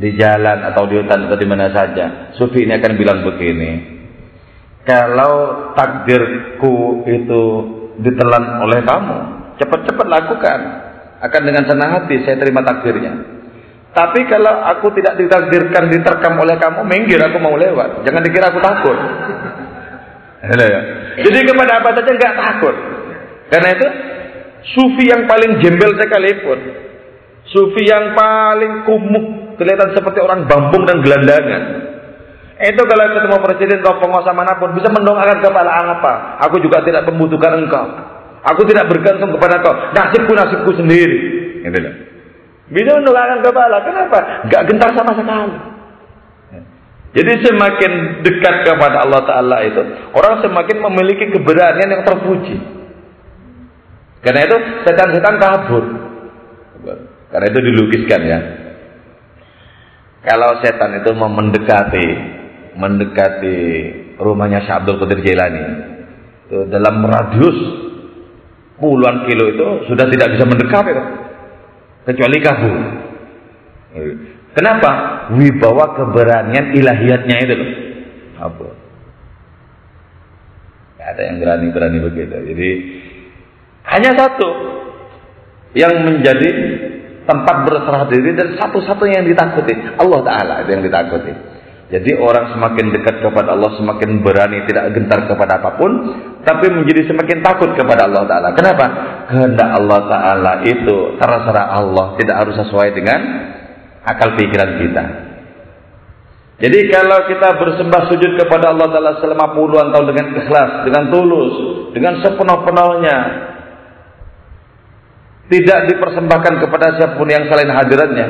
[0.00, 2.32] di jalan atau di hutan atau di mana saja.
[2.40, 4.00] Sufi ini akan bilang begini.
[4.80, 7.42] kalau takdirku itu
[8.00, 9.18] ditelan oleh kamu,
[9.60, 10.60] cepat-cepat lakukan.
[11.20, 13.12] Akan dengan senang hati saya terima takdirnya.
[13.92, 18.08] Tapi kalau aku tidak ditakdirkan diterkam oleh kamu, minggir aku mau lewat.
[18.08, 18.98] Jangan dikira aku takut.
[20.40, 20.80] Ya.
[21.20, 22.72] Jadi kepada apa saja nggak takut.
[23.52, 23.88] Karena itu
[24.72, 26.58] sufi yang paling jembel sekalipun,
[27.52, 31.62] sufi yang paling kumuh, kelihatan seperti orang bambung dan gelandangan.
[32.60, 36.40] Itu kalau ketemu presiden atau penguasa mana pun bisa mendongakkan kepala apa?
[36.48, 37.84] Aku juga tidak membutuhkan engkau.
[38.40, 39.74] Aku tidak bergantung kepada engkau.
[39.92, 41.18] Nasibku nasibku sendiri.
[41.64, 41.94] Gitu loh.
[42.72, 43.76] Bisa mendongakkan kepala.
[43.84, 44.18] Kenapa?
[44.48, 45.56] Gak gentar sama sekali.
[47.10, 49.82] Jadi semakin dekat kepada Allah Ta'ala itu,
[50.14, 52.54] orang semakin memiliki keberanian yang terpuji.
[54.22, 55.84] Karena itu setan-setan kabur.
[57.34, 58.38] Karena itu dilukiskan ya.
[60.20, 62.08] Kalau setan itu mau mendekati
[62.76, 63.58] mendekati
[64.20, 65.64] rumahnya Syekh Abdul Qadir Jailani
[66.50, 67.58] itu dalam radius
[68.76, 71.04] puluhan kilo itu sudah tidak bisa mendekat itu
[72.10, 72.76] kecuali kabur.
[74.50, 74.90] Kenapa?
[75.30, 77.56] Wibawa keberanian ilahiyatnya itu.
[78.40, 78.66] Apa?
[81.00, 82.34] Ada yang berani-berani begitu.
[82.34, 82.70] Jadi
[83.94, 84.48] hanya satu
[85.74, 86.50] yang menjadi
[87.28, 91.32] tempat berserah diri dan satu-satunya yang ditakuti Allah Taala itu yang ditakuti.
[91.90, 95.90] Jadi orang semakin dekat kepada Allah semakin berani tidak gentar kepada apa pun,
[96.46, 98.48] tapi menjadi semakin takut kepada Allah Taala.
[98.54, 98.86] Kenapa?
[99.26, 103.20] Kehendak Allah Taala itu terserah Allah, tidak harus sesuai dengan
[104.06, 105.04] akal pikiran kita.
[106.60, 111.54] Jadi kalau kita bersembah sujud kepada Allah Taala selama puluhan tahun dengan ikhlas, dengan tulus,
[111.90, 113.18] dengan sepenuh-penuhnya,
[115.50, 118.26] tidak dipersembahkan kepada siapa pun yang selain hadiratnya,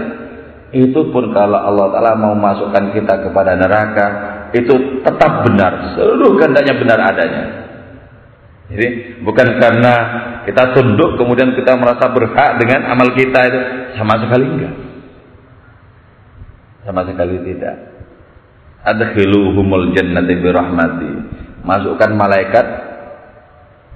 [0.72, 4.06] itu pun kalau Allah Ta'ala mau masukkan kita kepada neraka
[4.56, 5.94] itu tetap benar.
[5.94, 7.44] Seluruh kehendaknya benar adanya.
[8.70, 9.94] Jadi bukan karena
[10.46, 13.60] kita tunduk kemudian kita merasa berhak dengan amal kita itu
[13.98, 14.74] sama sekali enggak.
[16.86, 17.76] Sama sekali tidak.
[18.80, 21.10] Adkhiluhumul jannati birahmati.
[21.66, 22.66] Masukkan malaikat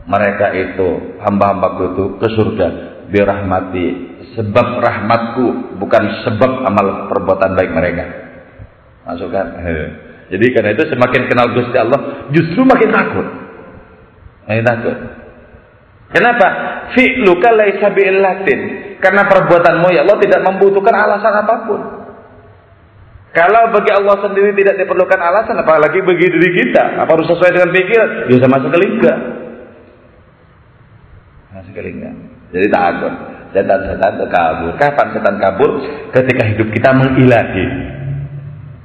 [0.05, 3.87] mereka itu hamba-hambaku itu ke surga birahmati
[4.35, 8.05] sebab rahmatku bukan sebab amal perbuatan baik mereka.
[9.05, 9.47] Masukkan.
[10.33, 13.27] Jadi karena itu semakin kenal Gusti Allah justru makin takut.
[14.49, 14.97] Makin takut.
[16.15, 16.47] Kenapa?
[16.97, 18.61] Fi'luka laisa bi'illatin.
[19.03, 21.81] Karena perbuatanmu ya Allah tidak membutuhkan alasan apa pun.
[23.35, 27.71] Kalau bagi Allah sendiri tidak diperlukan alasan, apalagi bagi diri kita, apa harus sesuai dengan
[27.75, 28.31] pikiran?
[28.31, 29.19] Ya sama sekali enggak.
[31.51, 32.15] Sama sekali enggak.
[32.55, 33.13] Jadi takut
[33.51, 34.73] setan-setan itu kabur.
[34.79, 35.71] Kapan setan kabur?
[36.15, 37.67] Ketika hidup kita mengilahi.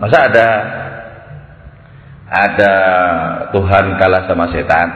[0.01, 0.47] Masa ada
[2.29, 2.73] ada
[3.53, 4.89] Tuhan kalah sama setan?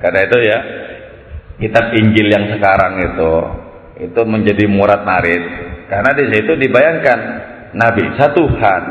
[0.00, 0.58] Karena itu ya
[1.60, 3.32] kitab Injil yang sekarang itu
[3.94, 5.42] itu menjadi murad marid
[5.86, 7.18] karena di situ dibayangkan
[7.78, 8.82] Nabi satu Tuhan.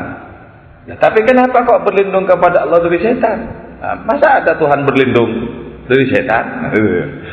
[0.84, 3.38] Ya, tapi kenapa kok berlindung kepada Allah dari setan?
[3.80, 5.32] Nah, masa ada Tuhan berlindung
[5.88, 6.44] dari setan?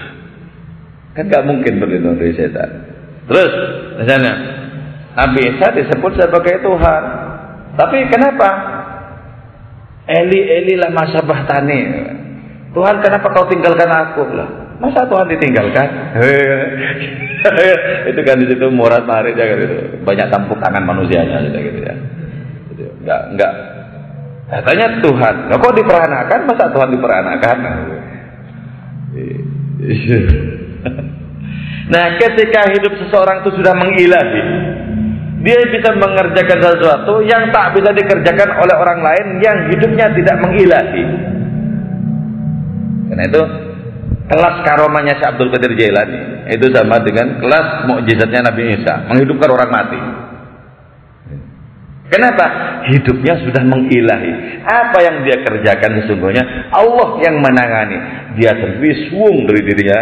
[1.11, 2.87] Kan gak mungkin berlindung dari setan.
[3.27, 3.51] Terus,
[3.99, 4.33] misalnya,
[5.11, 7.03] Nabi Isa disebut sebagai Tuhan.
[7.75, 8.49] Tapi kenapa?
[10.07, 11.79] Eli, Eli lama sabah tani.
[12.71, 14.23] Tuhan kenapa kau tinggalkan aku?
[14.31, 14.47] Lah,
[14.79, 15.87] masa Tuhan ditinggalkan?
[18.11, 19.99] itu kan di situ murad marit ya gitu.
[20.07, 21.95] Banyak tampuk tangan manusianya gitu, gitu ya.
[22.71, 22.83] Gitu.
[23.03, 23.53] Enggak, enggak.
[24.47, 25.35] Katanya Tuhan.
[25.51, 26.39] Nah, kok diperanakan?
[26.47, 27.57] Masa Tuhan diperanakan?
[31.91, 34.43] Nah, ketika hidup seseorang itu sudah mengilahi,
[35.43, 41.03] dia bisa mengerjakan sesuatu yang tak bisa dikerjakan oleh orang lain yang hidupnya tidak mengilahi.
[43.11, 43.43] Karena itu
[44.31, 46.19] kelas karomanya Syekh Abdul Qadir Jailani
[46.55, 49.99] itu sama dengan kelas mukjizatnya Nabi Isa, menghidupkan orang mati.
[52.11, 52.45] Kenapa?
[52.91, 54.63] Hidupnya sudah mengilahi.
[54.63, 57.97] Apa yang dia kerjakan sesungguhnya Allah yang menangani.
[58.35, 59.99] Dia terwiswung dari dirinya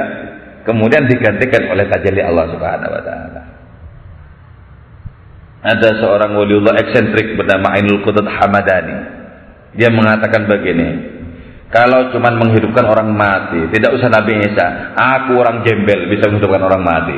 [0.70, 3.42] kemudian digantikan oleh tajalli Allah Subhanahu wa taala.
[5.60, 9.18] Ada seorang waliullah eksentrik bernama Ainul Qudud Hamadani.
[9.76, 10.88] Dia mengatakan begini,
[11.70, 16.82] kalau cuma menghidupkan orang mati, tidak usah Nabi Isa, aku orang jembel bisa menghidupkan orang
[16.86, 17.18] mati.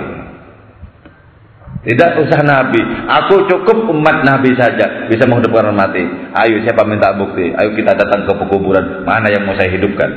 [1.82, 6.04] Tidak usah Nabi, aku cukup umat Nabi saja bisa menghidupkan orang mati.
[6.34, 7.52] Ayo siapa minta bukti?
[7.56, 10.10] Ayo kita datang ke kuburan, mana yang mau saya hidupkan?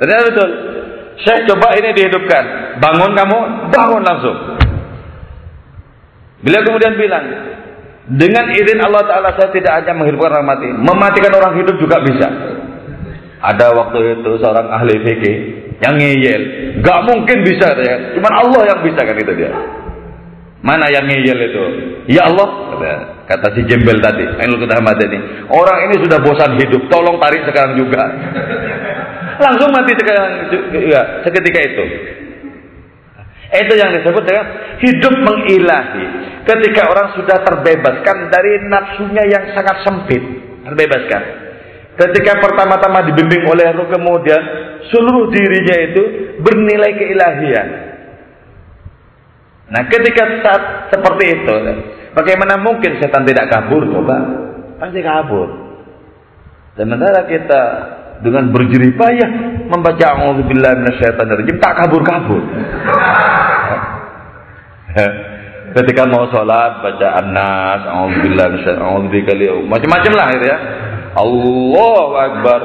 [0.00, 0.50] Ternyata betul,
[1.20, 2.44] saya coba ini dihidupkan.
[2.80, 4.36] Bangun kamu, bangun langsung.
[6.40, 7.24] Beliau kemudian bilang,
[8.10, 12.26] Dengan izin Allah Ta'ala saya tidak hanya menghidupkan orang mati, mematikan orang hidup juga bisa.
[13.38, 15.36] Ada waktu itu seorang ahli fikih
[15.78, 16.42] yang ngeyel,
[16.82, 19.54] gak mungkin bisa ya, cuman Allah yang bisa kan itu dia.
[20.60, 21.64] Mana yang ngeyel itu?
[22.10, 22.50] Ya Allah,
[23.30, 25.18] kata si jembel tadi, Ainul ini.
[25.46, 28.02] Orang ini sudah bosan hidup, tolong tarik sekarang juga.
[29.40, 30.52] Langsung mati sekarang
[30.84, 31.84] ya, seketika itu.
[33.50, 34.46] Itu yang disebut dengan
[34.78, 36.04] hidup mengilahi.
[36.44, 40.22] Ketika orang sudah terbebaskan dari nafsunya yang sangat sempit.
[40.62, 41.22] Terbebaskan.
[41.98, 44.42] Ketika pertama-tama dibimbing oleh roh kemudian
[44.92, 46.02] seluruh dirinya itu
[46.40, 47.68] bernilai keilahian.
[49.70, 50.62] Nah ketika saat
[50.94, 51.54] seperti itu,
[52.14, 54.16] bagaimana mungkin setan tidak kabur coba?
[54.80, 55.48] Pasti kabur.
[56.78, 57.62] Sementara kita
[58.20, 59.30] dengan berjerih payah
[59.68, 62.42] membaca auzubillahi minasyaitonirrajim tak kabur-kabur.
[65.70, 70.58] Ketika mau sholat baca an-nas, auzubillahi minasyaitonirrajim, macam-macam lah itu ya.
[71.10, 72.60] Allah Akbar.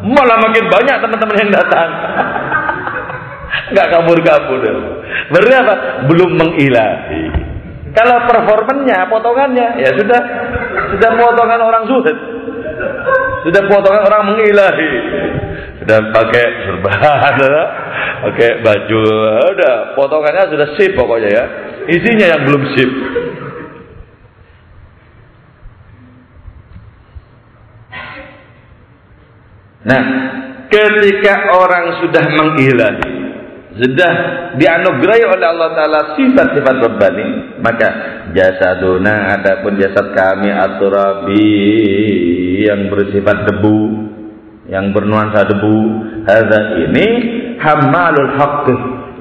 [0.00, 1.88] Malah makin banyak teman-teman yang datang.
[3.74, 4.60] Enggak kabur-kabur.
[5.30, 5.74] Berarti apa?
[6.08, 7.24] Belum mengilahi.
[7.90, 10.20] Kalau performanya, potongannya, ya sudah
[10.94, 12.16] sudah potongan orang zuhud.
[13.40, 14.92] Sudah potongan orang mengilahi.
[15.80, 17.36] Sudah pakai serban,
[18.28, 19.00] pakai baju,
[19.56, 21.44] udah potongannya sudah sip pokoknya ya.
[21.88, 22.90] Isinya yang belum sip.
[29.80, 30.02] Nah,
[30.68, 33.19] ketika orang sudah mengilahi,
[33.70, 34.12] sudah
[34.58, 37.26] dianugerahi oleh Allah Ta'ala sifat-sifat Rabbani,
[37.62, 37.88] maka
[38.34, 41.54] jasaduna adapun jasad kami aturabi
[42.66, 43.78] yang bersifat debu,
[44.66, 45.78] yang bernuansa debu,
[46.26, 47.06] hadza ini
[47.62, 48.66] hamalul haqq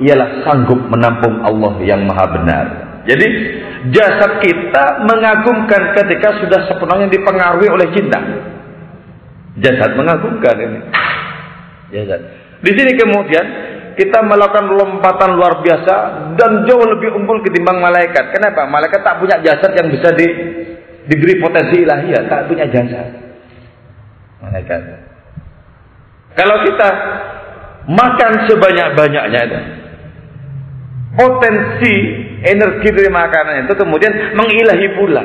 [0.02, 2.66] ialah sanggup menampung Allah yang maha benar.
[3.06, 3.28] Jadi
[3.94, 8.18] jasad kita mengagumkan ketika sudah sepenuhnya dipengaruhi oleh cinta.
[9.62, 10.80] Jasad mengagumkan ini.
[11.94, 12.22] Jasad.
[12.60, 13.46] Di sini kemudian
[14.00, 15.96] kita melakukan lompatan luar biasa
[16.40, 18.32] dan jauh lebih unggul ketimbang malaikat.
[18.32, 18.64] Kenapa?
[18.64, 20.28] Malaikat tak punya jasad yang bisa di,
[21.12, 23.12] diberi potensi ilahiyah, tak punya jasad
[24.40, 24.80] malaikat.
[26.40, 26.90] Kalau kita
[27.92, 29.60] makan sebanyak-banyaknya itu,
[31.20, 31.96] potensi
[32.48, 35.24] energi dari makanan itu kemudian mengilahi pula.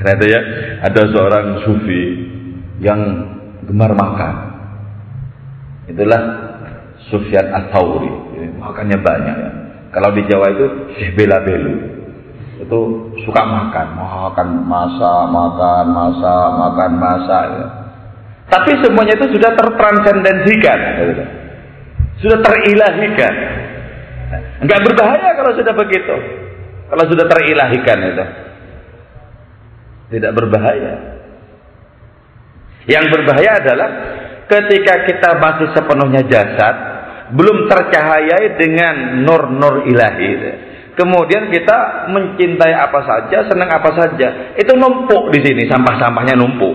[0.00, 0.40] Karena ya,
[0.80, 2.02] ada seorang sufi
[2.80, 3.00] yang
[3.68, 4.34] gemar makan.
[5.92, 6.47] Itulah
[7.08, 8.12] Sufyan At-Tauri.
[8.58, 9.50] Makannya banyak ya.
[9.88, 10.66] Kalau di Jawa itu
[11.00, 11.98] Syekh Bela Belu
[12.58, 12.80] itu
[13.22, 17.38] suka makan, makan masa, makan masa, makan masa.
[17.54, 17.66] Ya.
[18.50, 21.24] Tapi semuanya itu sudah tertranscendensikan, gitu.
[22.26, 23.34] sudah terilahikan.
[24.58, 26.14] Enggak berbahaya kalau sudah begitu.
[26.88, 28.24] Kalau sudah terilahikan itu.
[30.18, 30.94] Tidak berbahaya.
[32.88, 33.88] Yang berbahaya adalah
[34.48, 36.74] ketika kita masih sepenuhnya jasad,
[37.32, 40.30] belum tercahayai dengan nur-nur ilahi.
[40.98, 44.58] Kemudian kita mencintai apa saja, senang apa saja.
[44.58, 46.74] Itu numpuk di sini, sampah-sampahnya numpuk.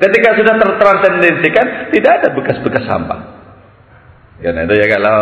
[0.00, 3.20] Ketika sudah tertransendensikan, tidak ada bekas-bekas sampah.
[4.40, 5.20] Ya, nah, itu ya kalau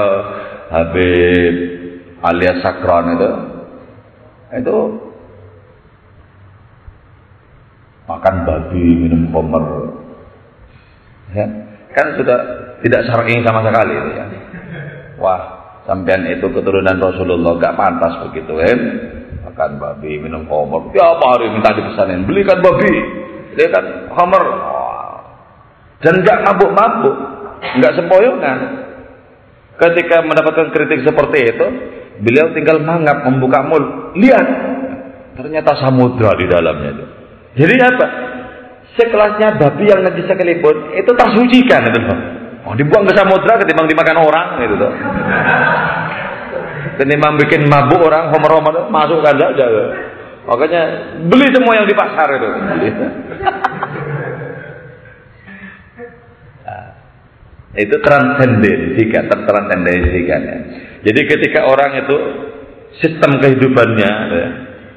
[0.71, 1.55] Habib
[2.23, 3.31] alias Sakron itu,
[4.59, 4.77] itu
[8.11, 9.67] makan babi, minum komer,
[11.35, 11.47] ya,
[11.95, 12.39] kan sudah
[12.83, 14.25] tidak syar'i sama sekali ya.
[15.21, 15.43] Wah,
[15.87, 18.79] sampean itu keturunan Rasulullah gak pantas begitu kan
[19.45, 22.27] makan babi minum khamr tiap hari minta dipesanin?
[22.27, 22.93] Belikan babi.
[23.55, 24.45] Belikan khamr
[26.03, 27.17] dan gak mabuk-mabuk.
[27.81, 28.59] Gak sempoyongan
[29.75, 31.67] ketika mendapatkan kritik seperti itu
[32.21, 34.13] beliau tinggal mangap membuka mulut.
[34.19, 34.47] Lihat
[35.39, 37.05] ternyata samudra di dalamnya itu.
[37.55, 38.07] Jadi apa?
[38.95, 42.01] Sekelasnya babi yang najis sekalipun itu tersucikan itu
[42.65, 44.93] Oh, dibuang ke samudra ketimbang dimakan orang gitu tuh.
[46.97, 49.67] Ketimbang bikin mabuk orang homer-homer masukkan saja.
[50.45, 50.83] Makanya
[51.29, 52.49] beli semua yang di pasar itu.
[56.65, 56.87] nah,
[57.81, 60.59] itu transendensikan, tertransendensikan ya.
[61.05, 62.17] Jadi ketika orang itu
[63.01, 64.47] sistem kehidupannya ya,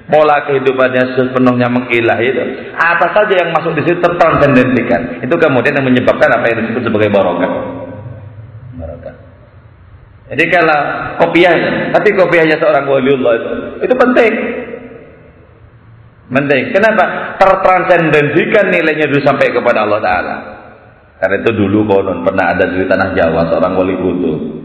[0.08, 2.44] pola kehidupannya sepenuhnya mengilah itu
[2.76, 5.24] apa saja yang masuk di situ tertranscendensikan.
[5.24, 7.52] Itu kemudian yang menyebabkan apa yang disebut sebagai barokah.
[8.80, 9.16] Barokah.
[10.32, 10.80] Jadi kalau
[11.24, 13.52] kopiahnya tapi kopiahnya seorang waliullah itu
[13.88, 14.34] itu penting.
[16.28, 16.64] Penting.
[16.76, 17.40] Kenapa?
[17.40, 20.38] Tertranscendensikan nilainya dulu sampai kepada Allah Taala.
[21.18, 24.58] Karena itu dulu konon pernah ada di tanah Jawa seorang wali kutub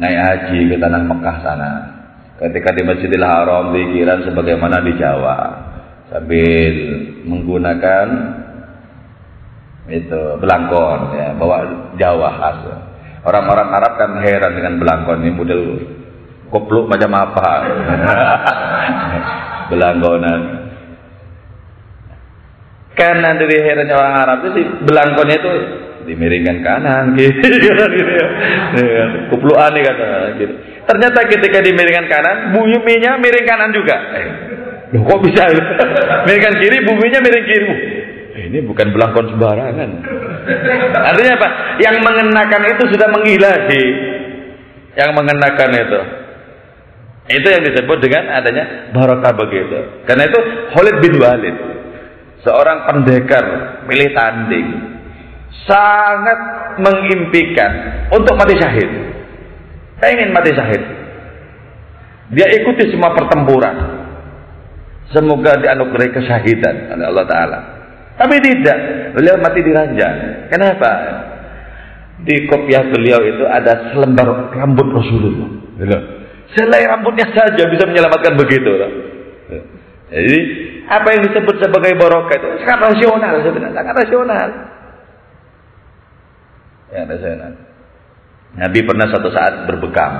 [0.00, 1.70] naik haji ke tanah Mekah sana
[2.40, 5.38] ketika di Masjidil Haram pikiran sebagaimana di Jawa
[6.08, 6.74] sambil
[7.28, 8.06] menggunakan
[9.92, 11.56] itu belangkon ya bawa
[12.00, 12.58] Jawa khas
[13.28, 15.62] orang-orang Arab kan heran dengan belangkon ini model
[16.48, 17.50] kopluk macam apa
[19.70, 20.40] belangkonan
[22.96, 25.52] karena dari herannya orang Arab itu si belangkonnya itu
[26.08, 28.26] dimiringkan kanan gitu, gitu ya.
[29.28, 30.06] Kuplu aneh kata
[30.40, 30.54] gitu.
[30.90, 33.94] Ternyata ketika dimiringkan kanan, buminya miring kanan juga.
[34.18, 34.26] Eh,
[34.90, 35.46] loh, kok bisa?
[36.26, 37.70] miringkan kiri, buminya miring kiri.
[38.34, 39.90] Eh, ini bukan belangkon sembarangan.
[40.90, 41.48] Artinya apa?
[41.78, 43.86] Yang mengenakan itu sudah menggila sih.
[44.98, 46.00] Yang mengenakan itu.
[47.38, 50.02] Itu yang disebut dengan adanya barokah begitu.
[50.10, 50.40] Karena itu
[50.74, 51.56] Khalid bin Walid,
[52.42, 53.44] seorang pendekar
[53.86, 54.68] milih tanding,
[55.70, 56.38] sangat
[56.82, 59.19] mengimpikan untuk mati syahid.
[60.00, 60.82] Pengen mati syahid.
[62.32, 64.00] Dia ikuti semua pertempuran.
[65.12, 67.58] Semoga dianugerahi kesyahidan oleh Allah Ta'ala.
[68.16, 68.78] Tapi tidak.
[69.18, 70.48] Beliau mati di ranjang.
[70.48, 70.90] Kenapa?
[72.20, 75.48] Di kopiah beliau itu ada selembar rambut Rasulullah.
[76.54, 78.70] Selai rambutnya saja bisa menyelamatkan begitu.
[80.10, 80.38] Jadi
[80.90, 84.48] apa yang disebut sebagai barokah itu sangat rasional sebenarnya, sangat rasional.
[86.90, 87.52] Ya, rasional.
[88.58, 90.10] Nabi pernah satu saat berbekam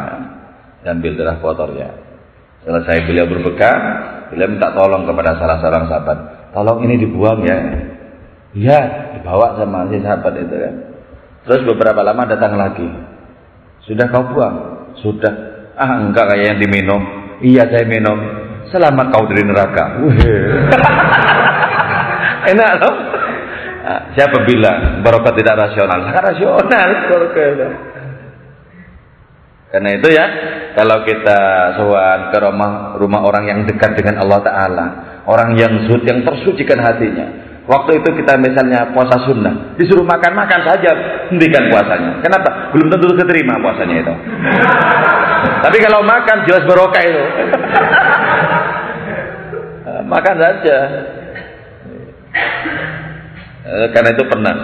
[0.87, 1.89] ya, ambil darah kotornya.
[2.62, 3.78] Selesai beliau berbekam,
[4.31, 6.18] beliau minta tolong kepada salah seorang sahabat.
[6.55, 7.59] Tolong ini dibuang ya.
[8.55, 8.78] Iya,
[9.18, 10.74] dibawa sama si sahabat itu kan.
[11.47, 12.87] Terus beberapa lama datang lagi.
[13.89, 14.57] Sudah kau buang?
[15.01, 15.35] Sudah.
[15.74, 17.03] Ah, enggak kayak yang diminum.
[17.41, 18.18] Iya, saya minum.
[18.68, 19.85] Selamat kau dari neraka.
[22.53, 22.95] Enak loh.
[23.81, 26.05] Nah, siapa bilang barokah tidak rasional?
[26.05, 27.91] Sangat rasional barokah
[29.71, 30.27] Karena itu ya,
[30.75, 31.39] kalau kita
[31.79, 34.87] sowan ke rumah rumah orang yang dekat dengan Allah Taala,
[35.31, 37.47] orang yang suci, yang tersucikan hatinya.
[37.71, 40.91] Waktu itu kita misalnya puasa sunnah, disuruh makan makan saja,
[41.31, 42.18] hentikan puasanya.
[42.18, 42.75] Kenapa?
[42.75, 44.14] Belum tentu keterima puasanya itu.
[45.64, 47.23] Tapi kalau makan jelas barokah itu.
[50.11, 50.77] makan saja.
[53.71, 54.55] Eh, karena itu pernah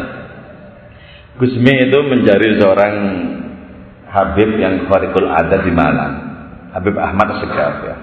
[1.37, 2.95] Gusmi itu mencari seorang
[4.07, 6.15] Habib yang kharikul ada di Malang.
[6.73, 7.97] Habib Ahmad Segaf ya.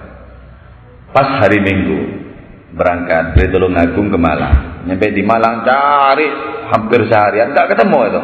[1.14, 2.26] Pas hari Minggu
[2.74, 4.84] berangkat dari Tulungagung ke Malang.
[4.84, 6.26] Nyampe di Malang cari
[6.68, 8.20] hampir seharian nggak ketemu itu.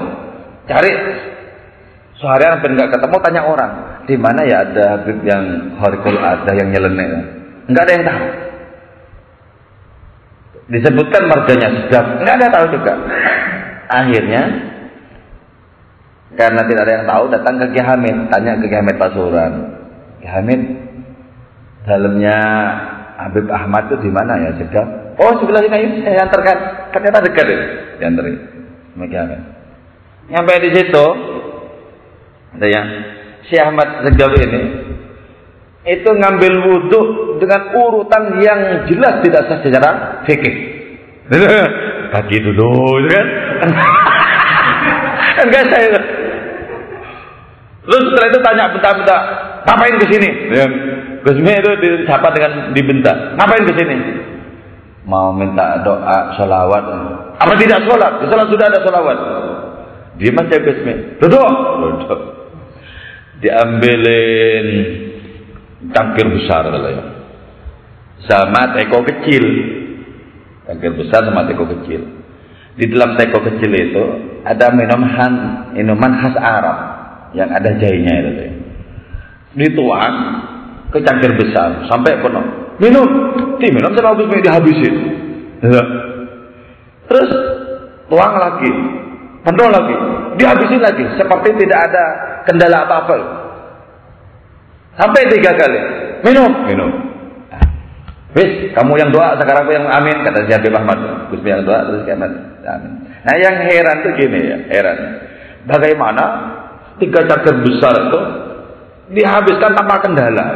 [0.68, 0.90] Cari
[2.20, 3.72] seharian hampir nggak ketemu tanya orang
[4.04, 5.44] di mana ya ada Habib yang
[5.78, 7.08] kharikul ada yang nyeleneh.
[7.70, 8.24] Nggak ada yang tahu
[10.70, 12.94] disebutkan marganya sedap nggak ada tahu juga
[14.00, 14.42] akhirnya
[16.38, 19.52] karena tidak ada yang tahu datang ke Ki Hamid tanya ke Ki Hamid Pasuruan
[20.22, 20.60] Ki Hamid
[21.86, 22.36] dalamnya
[23.20, 24.86] Habib Ahmad itu di mana ya sedap
[25.18, 26.58] oh sebelah sini saya antarkan
[26.94, 27.60] ternyata dekat ya
[27.98, 28.36] diantarin
[28.94, 31.06] sama Ki Hamid di situ
[32.50, 32.86] ada yang
[33.46, 34.62] si Ahmad Segaf ini
[35.80, 37.00] itu ngambil wudhu
[37.40, 39.90] dengan urutan yang jelas tidak sah secara
[40.28, 40.56] fikih.
[42.12, 42.68] Kaki dulu,
[43.08, 43.26] kan?
[45.40, 46.00] kan gak saya.
[47.80, 49.20] Terus setelah itu tanya bentar-bentar,
[49.64, 50.28] ngapain ke sini?
[50.52, 50.66] Ya.
[51.20, 53.36] Gusmi itu disapa dengan dibentak.
[53.36, 53.96] Ngapain ke sini?
[55.04, 56.84] Mau minta doa, sholawat.
[57.40, 58.20] Apa tidak sholat?
[58.20, 59.18] Di sholat sudah ada sholawat.
[60.20, 60.94] Dia masih Gusmi.
[61.20, 61.48] Duduk.
[61.80, 62.20] Duduk.
[63.40, 64.68] Diambilin
[65.96, 67.04] cangkir besar ya.
[68.28, 69.44] Sama teko kecil.
[70.68, 72.04] Cangkir besar sama teko kecil.
[72.76, 74.04] Di dalam teko kecil itu
[74.44, 75.32] ada minuman
[75.72, 76.99] minuman khas Arab
[77.36, 78.30] yang ada jahenya itu.
[78.30, 78.50] Ya.
[79.50, 80.16] Dituang
[80.90, 82.46] ke cangkir besar sampai penuh.
[82.80, 83.06] Minum,
[83.60, 84.94] minum sama habis dihabisin.
[87.10, 87.30] Terus
[88.08, 88.72] tuang lagi,
[89.44, 89.96] penuh lagi,
[90.40, 92.04] dihabisin lagi seperti tidak ada
[92.48, 93.16] kendala apa-apa.
[94.96, 95.80] Sampai tiga kali.
[96.24, 96.90] Minum, minum.
[98.30, 101.28] Wis, kamu yang doa, sekarang aku yang amin, kata si Habib Ahmad.
[101.34, 102.30] Gus yang doa, terus kiamat.
[102.62, 102.92] Amin.
[103.26, 104.98] Nah yang heran tuh gini ya, heran.
[105.66, 106.24] Bagaimana
[107.00, 108.20] tiga cangkir besar itu
[109.16, 110.46] dihabiskan tanpa kendala.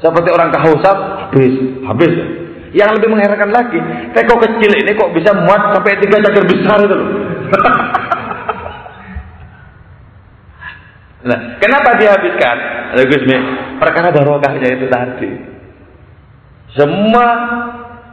[0.00, 0.96] Seperti orang kehausan,
[1.26, 1.54] habis,
[1.84, 2.12] habis.
[2.76, 3.80] Yang lebih mengherankan lagi,
[4.12, 7.10] teko kecil ini kok bisa muat sampai tiga cangkir besar itu loh.
[11.26, 12.56] Nah, kenapa dihabiskan?
[13.02, 13.36] Gusmi,
[13.82, 15.30] perkara barokahnya itu tadi.
[16.78, 17.26] Semua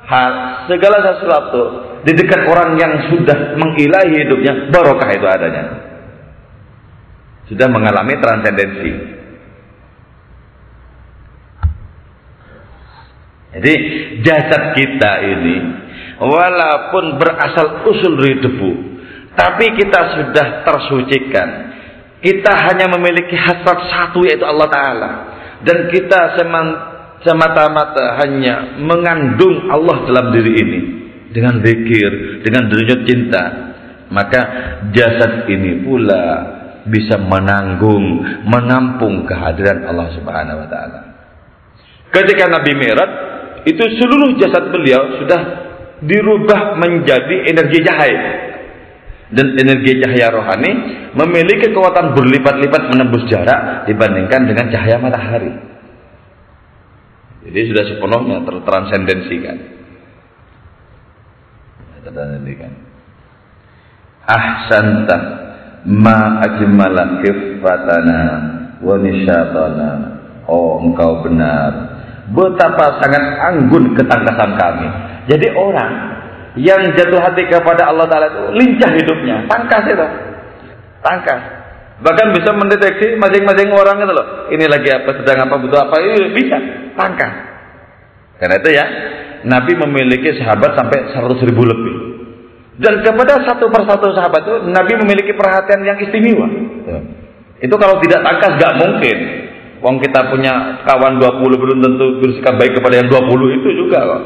[0.07, 0.33] hal,
[0.65, 1.61] segala sesuatu
[2.03, 5.63] di dekat orang yang sudah mengilahi hidupnya, barokah itu adanya.
[7.53, 8.93] Sudah mengalami transendensi.
[13.53, 13.73] Jadi
[14.25, 15.57] jasad kita ini
[16.17, 18.71] walaupun berasal usul dari debu,
[19.37, 21.49] tapi kita sudah tersucikan.
[22.23, 25.11] Kita hanya memiliki hasrat satu yaitu Allah Ta'ala.
[25.61, 26.39] Dan kita
[27.21, 30.79] semata-mata hanya mengandung Allah dalam diri ini.
[31.29, 33.43] Dengan zikir, dengan derajat cinta.
[34.07, 34.41] Maka
[34.95, 36.52] jasad ini pula
[36.87, 40.99] bisa menanggung, menampung kehadiran Allah Subhanahu wa taala.
[42.11, 43.11] Ketika Nabi Mi'raj
[43.63, 45.41] itu seluruh jasad beliau sudah
[46.03, 48.23] dirubah menjadi energi cahaya.
[49.33, 50.71] Dan energi cahaya rohani
[51.17, 55.53] memiliki kekuatan berlipat-lipat menembus jarak dibandingkan dengan cahaya matahari.
[57.49, 59.57] Jadi sudah sepenuhnya tertransendensikan.
[62.03, 62.71] Tertransendensikan.
[64.23, 65.17] Ahsanta
[65.85, 68.21] ma ajmala kifatana
[68.79, 69.89] wa nisyatana.
[70.47, 71.93] Oh engkau benar
[72.31, 74.87] betapa sangat anggun ketangkasan kami.
[75.27, 75.91] Jadi orang
[76.55, 80.07] yang jatuh hati kepada Allah Ta'ala itu lincah hidupnya, tangkas itu.
[81.03, 81.41] Tangkas.
[82.03, 84.27] Bahkan bisa mendeteksi masing-masing orang itu loh.
[84.51, 86.57] Ini lagi apa, sedang apa, butuh apa, ini bisa.
[86.95, 87.33] Tangkas.
[88.39, 88.85] Karena itu ya,
[89.47, 91.95] Nabi memiliki sahabat sampai 100 ribu lebih.
[92.73, 96.49] Dan kepada satu persatu sahabat itu, Nabi memiliki perhatian yang istimewa.
[97.61, 99.17] Itu kalau tidak tangkas gak mungkin.
[99.83, 104.21] Wong kita punya kawan 20 belum tentu bersikap baik kepada yang 20 itu juga kok.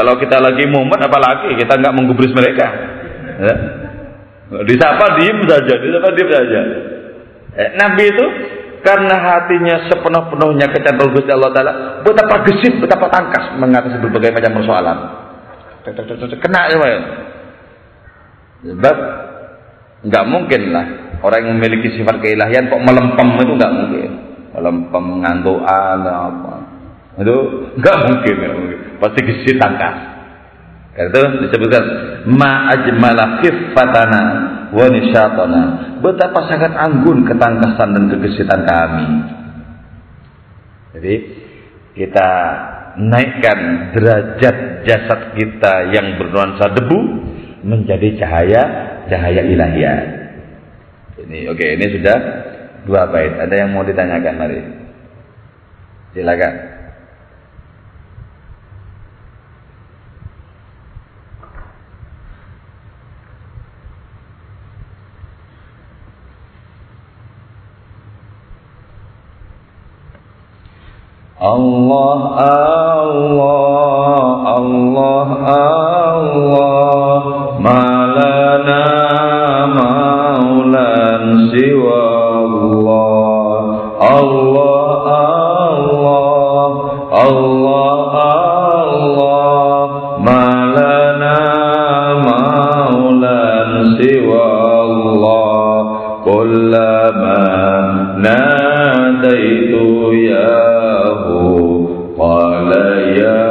[0.00, 2.66] Kalau kita lagi mumet apalagi kita nggak menggubris mereka.
[3.36, 3.54] Ya.
[4.64, 6.60] Disapa diem saja, disapa diem saja.
[7.52, 8.26] Eh, Nabi itu
[8.80, 14.98] karena hatinya sepenuh-penuhnya kecantol Gusti Allah Taala, betapa gesit, betapa tangkas mengatasi berbagai macam persoalan.
[16.40, 16.98] Kena ya,
[18.66, 18.96] Sebab
[20.06, 20.86] nggak mungkin lah.
[21.18, 24.10] Orang yang memiliki sifat keilahian kok melempem itu nggak mungkin.
[24.54, 26.54] Dalam pengantuan apa.
[27.18, 27.36] Itu
[27.78, 28.78] nggak mungkin, ya, mungkin.
[29.02, 30.18] Pasti gesit tangkas.
[30.98, 31.84] Karena itu disebutkan
[32.26, 34.22] ma ajmala khifatana
[34.74, 35.62] wa nisyatana
[36.02, 39.06] betapa sangat anggun ketangkasan dan kegesitan kami.
[40.98, 41.14] Jadi
[41.94, 42.30] kita
[42.98, 43.58] naikkan
[43.94, 46.98] derajat jasad kita yang bernuansa debu
[47.64, 48.62] menjadi cahaya
[49.08, 50.18] cahaya ilahiyah
[51.18, 52.18] ini oke okay, ini sudah
[52.88, 53.36] dua bait.
[53.36, 54.60] Ada yang mau ditanyakan mari?
[56.16, 56.54] Silakan.
[71.38, 74.26] Allah Allah
[74.58, 77.07] Allah Allah
[77.58, 78.84] مالنا
[79.66, 80.94] مولى
[81.52, 82.04] سوى
[82.44, 83.80] الله،
[84.20, 85.02] الله
[87.28, 88.12] الله،
[88.88, 91.38] الله، مالنا
[92.28, 93.44] مولى
[93.98, 94.46] سوى
[94.82, 97.42] الله، كلما
[98.18, 99.72] ناديتُ
[100.12, 101.24] إياه
[102.18, 102.72] قال
[103.22, 103.44] يا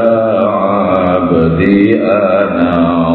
[0.47, 3.06] عبدي أنا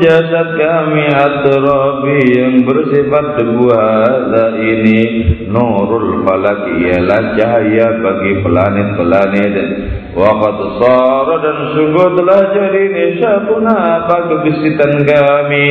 [0.02, 5.00] jasad kami atrabi yang bersifat debu hadza ini
[5.48, 9.54] nurul falak ialah cahaya bagi planet-planet.
[10.16, 10.58] Wa qad
[11.44, 15.66] dan sungguh telah jadi nisabuna apa kegesitan kami.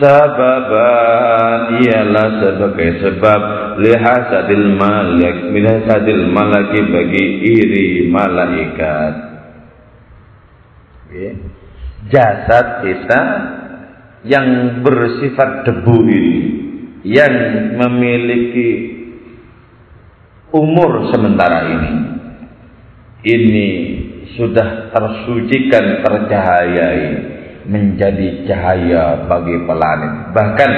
[0.00, 3.42] Sababan ialah sebagai sebab.
[3.72, 7.24] Lihasadil malak lihasadil malaki bagi
[7.56, 9.14] iri malaikat.
[11.12, 11.52] Yeah
[12.10, 13.22] jasad kita
[14.22, 16.42] yang bersifat debu ini
[17.02, 17.34] yang
[17.78, 18.70] memiliki
[20.54, 21.92] umur sementara ini.
[23.22, 23.68] Ini
[24.34, 27.06] sudah tersucikan tercahayai
[27.62, 30.70] menjadi cahaya bagi planet bahkan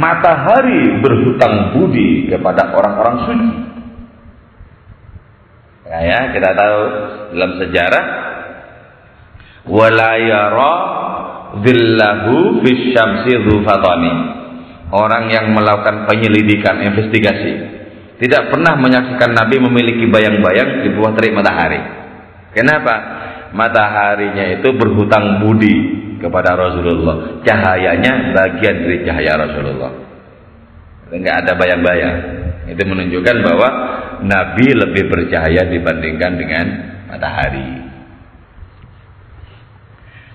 [0.00, 3.52] matahari berhutang budi kepada orang-orang suci.
[5.90, 6.80] Ya, kita tahu
[7.34, 8.04] dalam sejarah
[9.68, 10.10] wala
[11.50, 13.32] yara dhillahu fisyamsi
[14.90, 17.80] orang yang melakukan penyelidikan investigasi
[18.20, 21.80] tidak pernah menyaksikan Nabi memiliki bayang-bayang di bawah terik matahari.
[22.52, 22.94] Kenapa?
[23.56, 25.76] Mataharinya itu berhutang budi
[26.20, 27.40] kepada Rasulullah.
[27.40, 29.92] Cahayanya bagian dari cahaya Rasulullah.
[31.10, 32.16] Enggak ada bayang-bayang.
[32.68, 33.68] Itu menunjukkan bahwa
[34.20, 36.66] Nabi lebih bercahaya dibandingkan dengan
[37.08, 37.79] matahari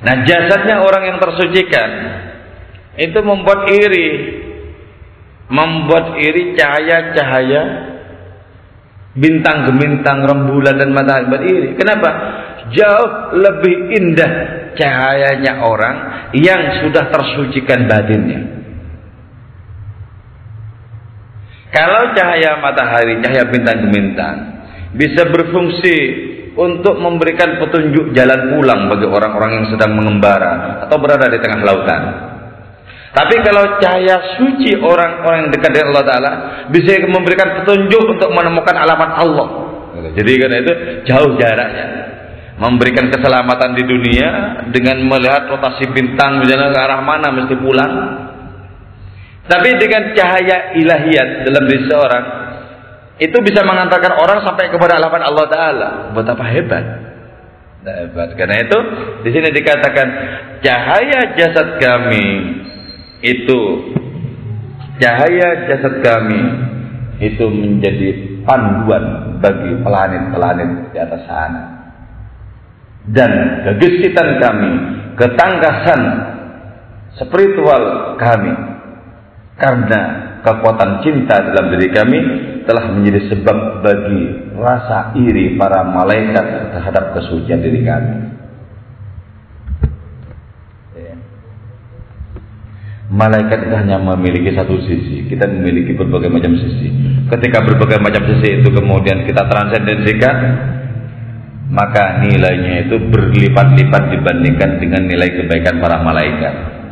[0.04, 1.90] Nah jasadnya orang yang tersucikan
[3.00, 4.10] itu membuat iri,
[5.48, 7.64] membuat iri cahaya-cahaya
[9.16, 11.70] bintang gemintang rembulan dan matahari beriri.
[11.80, 12.10] Kenapa?
[12.76, 14.32] Jauh lebih indah
[14.76, 15.96] cahayanya orang
[16.36, 18.42] yang sudah tersucikan batinnya.
[21.72, 24.36] Kalau cahaya matahari, cahaya bintang gemintang
[24.96, 25.98] bisa berfungsi
[26.56, 32.02] untuk memberikan petunjuk jalan pulang bagi orang-orang yang sedang mengembara atau berada di tengah lautan.
[33.16, 36.32] Tapi kalau cahaya suci orang-orang yang dekat dengan Allah Taala
[36.68, 39.48] bisa memberikan petunjuk untuk menemukan alamat Allah.
[40.16, 40.74] Jadi karena itu
[41.08, 41.88] jauh jaraknya.
[42.56, 44.28] Memberikan keselamatan di dunia
[44.72, 47.94] dengan melihat rotasi bintang misalnya ke arah mana mesti pulang.
[49.48, 52.26] Tapi dengan cahaya ilahiyat dalam diri seorang
[53.16, 55.90] itu bisa mengantarkan orang sampai kepada alamat Allah Taala.
[56.12, 56.86] Betapa hebat.
[57.86, 58.30] Hebat.
[58.36, 58.78] Karena itu
[59.24, 60.08] di sini dikatakan
[60.60, 62.28] cahaya jasad kami
[63.24, 63.60] itu
[65.00, 66.42] cahaya jasad kami
[67.24, 68.10] itu menjadi
[68.44, 71.64] panduan bagi planet-planet di atas sana.
[73.06, 74.72] Dan kegesitan kami,
[75.16, 76.02] ketangkasan
[77.16, 78.54] spiritual kami
[79.56, 80.02] karena
[80.44, 82.20] kekuatan cinta dalam diri kami
[82.66, 84.24] telah menjadi sebab bagi
[84.58, 88.16] rasa iri para malaikat terhadap kesucian diri kami.
[90.98, 91.16] Ya.
[93.14, 96.90] Malaikat itu hanya memiliki satu sisi, kita memiliki berbagai macam sisi.
[97.30, 100.36] Ketika berbagai macam sisi itu kemudian kita transendensikan,
[101.70, 106.85] maka nilainya itu berlipat-lipat dibandingkan dengan nilai kebaikan para malaikat.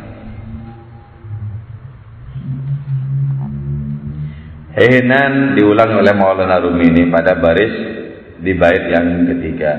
[4.74, 7.74] Hinan diulang oleh Maulana Rumi ini pada baris
[8.42, 9.72] di bait yang ketiga.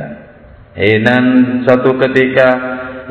[0.72, 1.26] Hinan
[1.68, 2.48] suatu ketika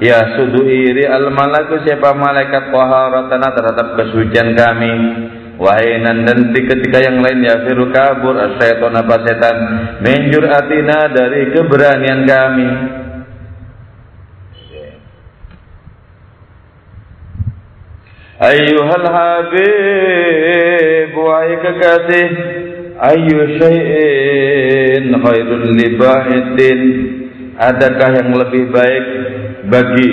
[0.01, 4.93] ya sudu iri al malaku siapa malaikat taharatana terhadap kesucian kami.
[5.55, 9.57] Wahinan dan di ketika yang lain ya firu kabur asyaiton apa setan
[10.03, 12.69] menjur atina dari keberanian kami.
[18.35, 19.63] Ayuhal habib
[21.15, 22.29] wahai kekasih
[22.99, 26.81] Ayu syai'in khairun libahidin
[27.55, 29.07] Adakah yang lebih baik
[29.71, 30.11] bagi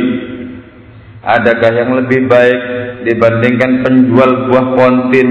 [1.26, 2.62] Adakah yang lebih baik
[3.10, 5.30] dibandingkan penjual buah kontin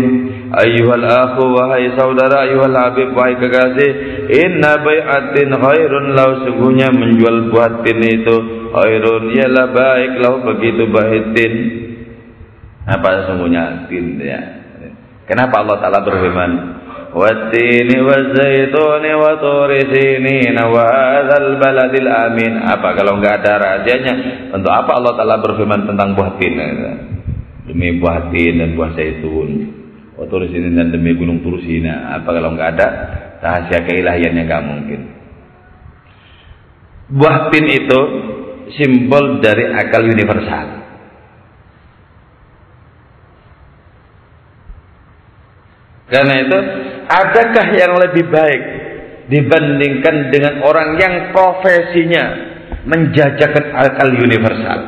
[0.51, 3.91] Ayuhal akhu wahai saudara Ayuhal habib wahai kekasih
[4.34, 11.80] Inna bay'atin khairun lau Sungguhnya menjual buah tin itu Khairun ialah baik lau begitu bahitin
[12.89, 14.41] apa sesungguhnya tin ya
[15.28, 16.51] kenapa Allah taala berfirman
[17.11, 22.62] wazzaituni wa turi sinin wa hadzal baladil amin.
[22.62, 24.14] Apa kalau enggak ada rahasianya?
[24.55, 26.55] Untuk apa Allah taala berfirman tentang buah tin?
[27.66, 29.51] Demi buah tin dan buah zaitun.
[30.20, 32.89] ini dan demi gunung Turusina apa kalau nggak ada
[33.41, 35.01] rahasia keilahiannya nggak mungkin
[37.09, 38.01] buah tin itu
[38.76, 40.80] simbol dari akal universal
[46.11, 46.59] karena itu
[47.07, 48.63] adakah yang lebih baik
[49.31, 52.25] dibandingkan dengan orang yang profesinya
[52.83, 54.79] menjajakan akal universal?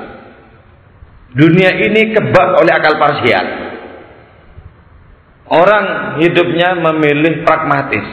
[1.33, 3.47] Dunia ini kebak oleh akal parsial.
[5.47, 8.05] Orang hidupnya memilih pragmatis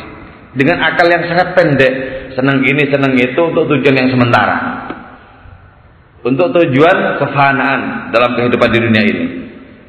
[0.53, 1.93] dengan akal yang sangat pendek.
[2.37, 4.57] Senang ini senang itu untuk tujuan yang sementara.
[6.21, 9.25] Untuk tujuan kefanaan dalam kehidupan di dunia ini.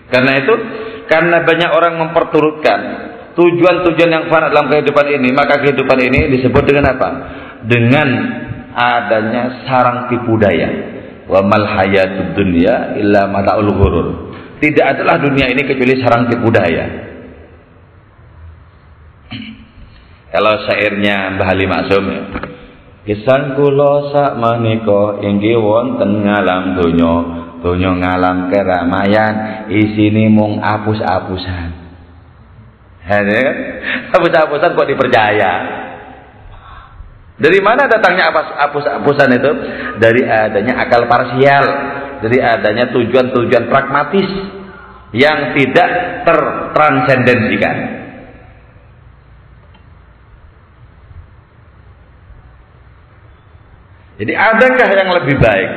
[0.09, 0.55] Karena itu
[1.11, 3.10] karena banyak orang memperturutkan
[3.41, 7.09] tujuan-tujuan yang fana dalam kehidupan ini maka kehidupan ini disebut dengan apa?
[7.65, 8.09] Dengan
[8.77, 10.69] adanya sarang tipu daya.
[11.25, 14.09] Wa mal hayatud dunya illa mataul ghurur.
[14.61, 16.85] Tidak adalah dunia ini kecuali sarang tipu daya.
[20.37, 22.23] Kalau syairnya Mbah Ali Maksum ya.
[23.01, 27.15] Kisan kula sak menika inggih wonten ngalam donya,
[27.65, 31.80] donya ngalam keramayan, isine mung apus-apusan.
[33.11, 33.43] Hanya
[34.15, 35.53] apus-apusan kok dipercaya.
[37.41, 38.31] Dari mana datangnya
[38.71, 39.53] apus-apusan itu?
[39.99, 41.65] Dari adanya akal parsial,
[42.23, 44.29] dari adanya tujuan-tujuan pragmatis
[45.11, 45.91] yang tidak
[46.23, 47.77] tertransendensikan.
[54.21, 55.71] Jadi adakah yang lebih baik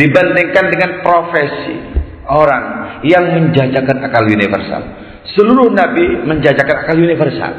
[0.00, 1.76] dibandingkan dengan profesi
[2.26, 2.64] orang
[3.04, 5.03] yang menjajakan akal universal?
[5.32, 7.52] Seluruh nabi menjajakan akal universal.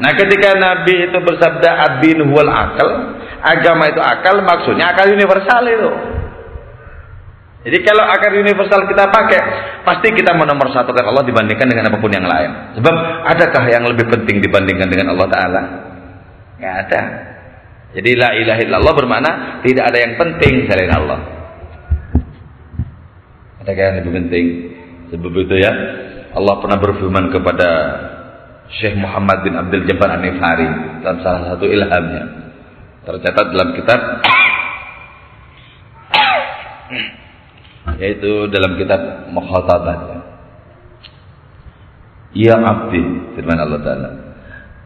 [0.00, 2.88] Nah, ketika nabi itu bersabda adin wal akal,
[3.42, 5.90] agama itu akal maksudnya akal universal itu.
[7.60, 9.40] Jadi kalau akal universal kita pakai,
[9.84, 12.80] pasti kita menomor satu Allah dibandingkan dengan apa pun yang lain.
[12.80, 12.94] Sebab
[13.36, 15.62] adakah yang lebih penting dibandingkan dengan Allah Taala?
[16.56, 17.00] Gak ada.
[17.90, 19.30] Jadi la ilaha illallah bermakna
[19.66, 21.20] tidak ada yang penting selain Allah.
[23.60, 24.46] Ada yang lebih penting?
[25.10, 25.72] Sebab itu ya,
[26.34, 27.68] Allah pernah berfirman kepada
[28.78, 30.68] Syekh Muhammad bin Abdul Jabbar An-Nifari
[31.02, 32.24] dalam salah satu ilhamnya.
[33.02, 34.00] Tercatat dalam kitab
[38.00, 40.00] yaitu dalam kitab Mukhatabat.
[42.30, 43.02] Ya abdi,
[43.34, 44.10] firman Allah Ta'ala.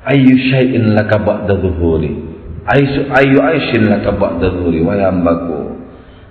[0.08, 5.63] Ayu syai'in laka ba'da zuhuri Aisu ayu aisin laka ba'da dzuri wa yambaku.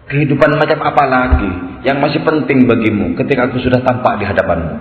[0.04, 1.52] Kehidupan macam apa lagi
[1.88, 4.76] yang masih penting bagimu ketika aku sudah tampak di hadapanmu?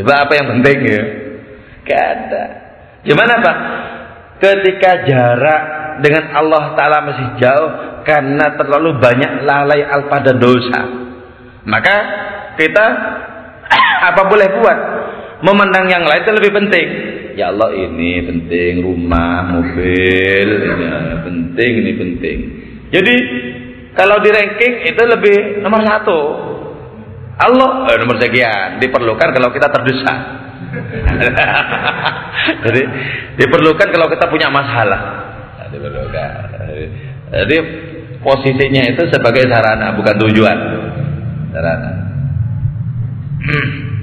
[0.00, 1.02] Coba apa yang penting ya?
[1.84, 2.44] Gak ada.
[3.04, 3.56] Gimana Pak?
[4.40, 5.62] Ketika jarak
[6.04, 7.70] dengan Allah Ta'ala masih jauh
[8.04, 10.80] karena terlalu banyak lalai alpa dan dosa.
[11.64, 11.96] Maka
[12.60, 12.86] kita
[14.12, 14.78] apa boleh buat?
[15.44, 16.88] Memandang yang lain itu lebih penting
[17.34, 22.38] ya Allah ini penting rumah mobil ya, penting ini penting
[22.94, 23.14] jadi
[23.94, 26.18] kalau di ranking itu lebih nomor satu.
[27.38, 27.86] Allah.
[27.94, 28.82] Eh, nomor sekian.
[28.82, 30.18] Diperlukan kalau kita terdesak.
[32.66, 32.82] Jadi
[33.38, 35.22] diperlukan kalau kita punya masalah.
[35.64, 37.56] Nah, jadi
[38.22, 40.58] posisinya itu sebagai sarana bukan tujuan.
[41.50, 41.90] Sarana.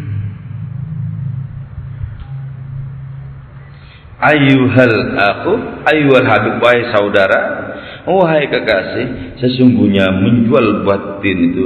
[4.21, 7.70] Ayuhal aku, ayuhal habib, wahai saudara,
[8.09, 11.65] wahai kekasih, sesungguhnya menjual batin itu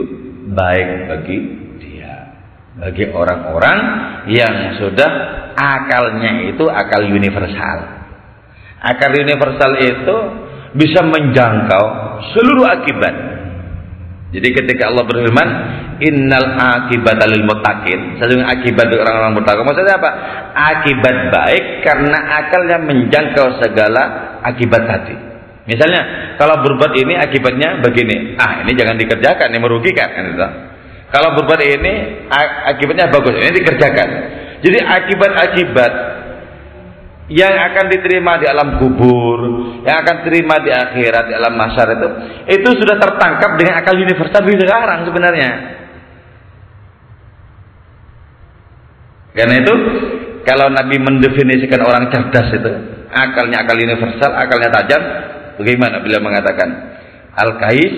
[0.52, 1.38] baik bagi
[1.80, 2.14] dia,
[2.80, 3.80] bagi orang-orang
[4.32, 5.12] yang sudah
[5.56, 7.78] akalnya itu akal universal.
[8.84, 10.16] Akal universal itu
[10.76, 11.86] bisa menjangkau
[12.36, 13.16] seluruh akibat.
[14.36, 15.50] Jadi ketika Allah berfirman,
[16.04, 20.12] innal akibat lil muttaqin sesungguhnya akibat orang-orang bertakwa maksudnya apa
[20.52, 24.04] akibat baik karena akalnya menjangkau segala
[24.44, 25.16] akibat tadi
[25.66, 26.02] misalnya
[26.38, 28.38] kalau berbuat ini akibatnya begini.
[28.38, 30.48] Ah ini jangan dikerjakan ini merugikan kan itu
[31.14, 31.94] kalau berbuat ini
[32.76, 34.10] akibatnya bagus ini dikerjakan.
[34.66, 35.94] Jadi akibat-akibat
[37.30, 39.40] yang akan diterima di alam kubur,
[39.82, 42.10] yang akan diterima di akhirat, di alam masyarakat itu,
[42.54, 45.52] itu sudah tertangkap dengan akal universal di sekarang sebenarnya.
[49.36, 49.74] Karena itu
[50.46, 52.72] kalau Nabi mendefinisikan orang cerdas itu
[53.10, 55.02] akalnya akal universal, akalnya tajam,
[55.60, 56.70] bagaimana bila mengatakan
[57.36, 57.96] al-kais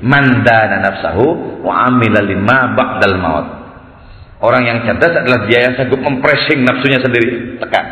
[0.00, 3.46] mandana nafsahu wa amila lima ba'dal maut.
[4.38, 7.86] Orang yang cerdas adalah dia yang sanggup mempressing nafsunya sendiri, tekan.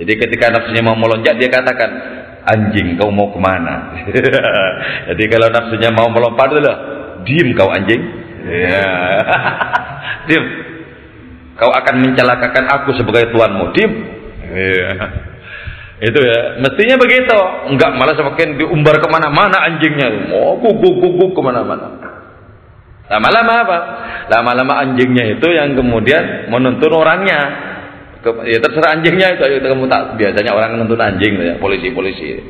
[0.00, 1.90] Jadi ketika nafsunya mau melonjak dia katakan,
[2.48, 3.92] anjing kau mau ke mana?
[5.12, 6.72] Jadi kalau nafsunya mau melompat dulu,
[7.28, 8.02] diem kau anjing.
[8.48, 8.88] Ya.
[10.32, 10.44] diem.
[11.60, 13.70] Kau akan mencelakakan aku sebagai tuanmu.
[13.76, 13.92] Dim.
[14.48, 14.90] Iya.
[16.02, 17.38] Itu ya, mestinya begitu.
[17.70, 20.30] Enggak malah semakin diumbar ke mana-mana anjingnya.
[20.30, 21.94] Mau guguk guguk ke mana-mana.
[23.04, 23.78] Lama-lama apa?
[24.32, 27.40] Lama-lama anjingnya itu yang kemudian menuntun orangnya.
[28.48, 29.44] Ya terserah anjingnya itu.
[29.44, 32.40] itu kamu tak biasanya orang menuntun anjing ya, polisi-polisi.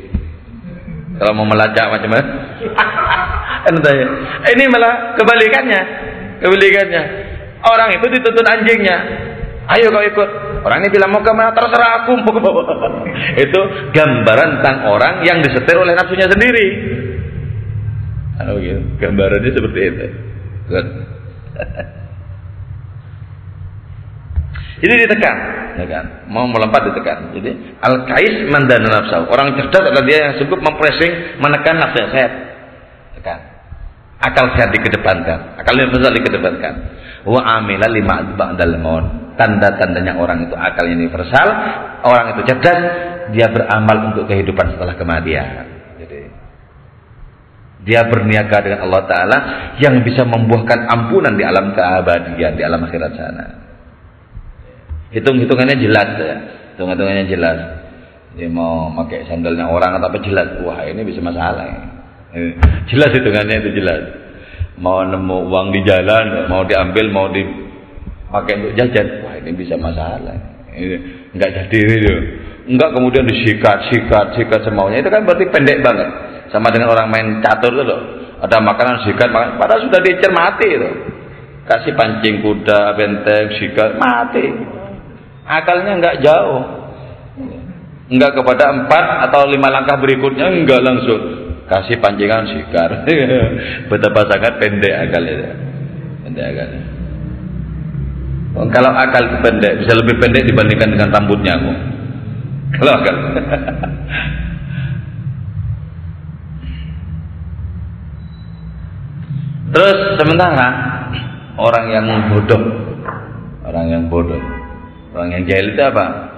[1.18, 2.26] Kalau mau melacak macam-macam.
[4.54, 5.80] Ini malah kebalikannya.
[6.42, 7.02] Kebalikannya.
[7.64, 8.96] Orang itu dituntun anjingnya.
[9.72, 10.30] Ayo kau ikut.
[10.64, 12.40] Orang ini bilang mau ke mana terserah aku ke.
[13.44, 13.60] Itu
[13.92, 16.66] gambaran tentang orang yang disetir oleh nafsunya sendiri.
[18.48, 18.80] Oh gitu.
[18.98, 20.06] Gambarannya seperti itu.
[20.66, 20.86] Good.
[24.84, 25.36] Jadi ditekan,
[25.80, 26.04] ya kan?
[26.28, 27.32] Mau melompat ditekan.
[27.32, 29.30] Jadi al-kais mandana nafsu.
[29.30, 32.32] Orang cerdas adalah dia yang sanggup mempressing, menekan nafsu sehat.
[33.16, 33.40] Tekan.
[34.24, 36.74] Akal sehat dikedepankan, akal universal dikedepankan.
[37.24, 41.46] Wa amila lima ba'dal maut tanda-tandanya orang itu akal universal,
[42.06, 42.80] orang itu cerdas,
[43.34, 45.66] dia beramal untuk kehidupan setelah kematian.
[45.98, 46.20] Jadi
[47.84, 49.38] dia berniaga dengan Allah Taala
[49.82, 53.46] yang bisa membuahkan ampunan di alam keabadian, di alam akhirat sana.
[55.14, 56.36] Hitung-hitungannya jelas ya,
[56.74, 57.58] hitung-hitungannya jelas.
[58.34, 61.70] Dia mau pakai sandalnya orang atau apa jelas, wah ini bisa masalah.
[61.70, 61.82] Ya.
[62.90, 64.23] Jelas hitungannya itu jelas.
[64.84, 67.40] Mau nemu uang di jalan, mau diambil, mau di
[68.28, 69.06] pakai untuk jajan.
[69.24, 70.36] Wah ini bisa masalah.
[70.76, 70.96] Ini
[71.32, 72.14] nggak jadi itu
[72.68, 75.00] enggak kemudian disikat sikat sikat semaunya.
[75.00, 76.08] Itu kan berarti pendek banget.
[76.52, 78.00] Sama dengan orang main catur itu loh.
[78.44, 79.56] Ada makanan sikat makan.
[79.56, 80.90] Padahal sudah dicermati itu.
[81.64, 84.52] Kasih pancing kuda benteng sikat mati.
[85.48, 86.62] Akalnya nggak jauh.
[88.12, 93.08] Enggak kepada empat atau lima langkah berikutnya enggak langsung kasih pancingan sikar
[93.88, 95.52] betapa sangat pendek akalnya
[96.24, 96.94] pendek akalnya
[98.54, 101.74] Oh, kalau akal pendek, bisa lebih pendek dibandingkan dengan rambutnya aku.
[102.78, 103.16] Kalau akal.
[109.74, 110.70] Terus sementara
[111.58, 112.62] orang yang bodoh,
[113.66, 114.38] orang yang bodoh,
[115.18, 116.30] orang yang jahil itu apa?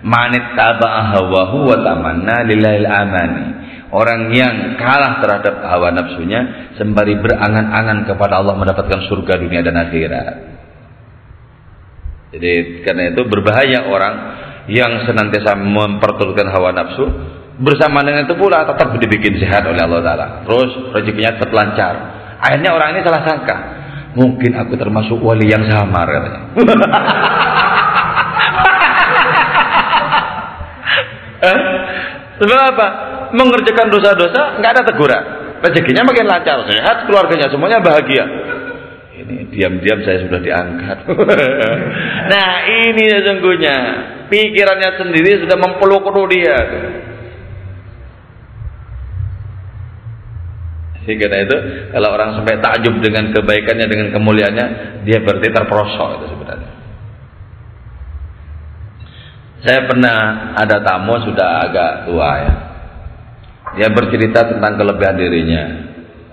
[0.00, 3.44] Manit taba'a hawahu wa tamanna lillahil amani.
[3.88, 10.36] Orang yang kalah terhadap hawa nafsunya sembari berangan-angan kepada Allah mendapatkan surga dunia dan akhirat.
[12.36, 14.14] Jadi karena itu berbahaya orang
[14.68, 17.08] yang senantiasa memperturutkan hawa nafsu
[17.64, 20.26] bersama dengan itu pula tetap dibikin sehat oleh Allah Taala.
[20.44, 21.94] Terus rezekinya tetap lancar.
[22.44, 23.56] Akhirnya orang ini salah sangka.
[24.20, 26.40] Mungkin aku termasuk wali yang samar katanya.
[32.38, 32.86] Sebab apa?
[33.34, 35.24] Mengerjakan dosa-dosa nggak ada teguran.
[35.58, 38.24] Rezekinya makin lancar, sehat, keluarganya semuanya bahagia
[39.18, 40.98] ini diam-diam saya sudah diangkat.
[42.32, 43.76] nah ini sesungguhnya
[44.32, 46.58] pikirannya sendiri sudah mempeluk dia.
[51.04, 51.56] Sehingga itu
[51.92, 54.66] kalau orang sampai takjub dengan kebaikannya dengan kemuliaannya,
[55.08, 56.72] dia berarti terperosok itu sebenarnya.
[59.58, 60.16] Saya pernah
[60.54, 62.52] ada tamu sudah agak tua ya.
[63.76, 65.64] Dia bercerita tentang kelebihan dirinya.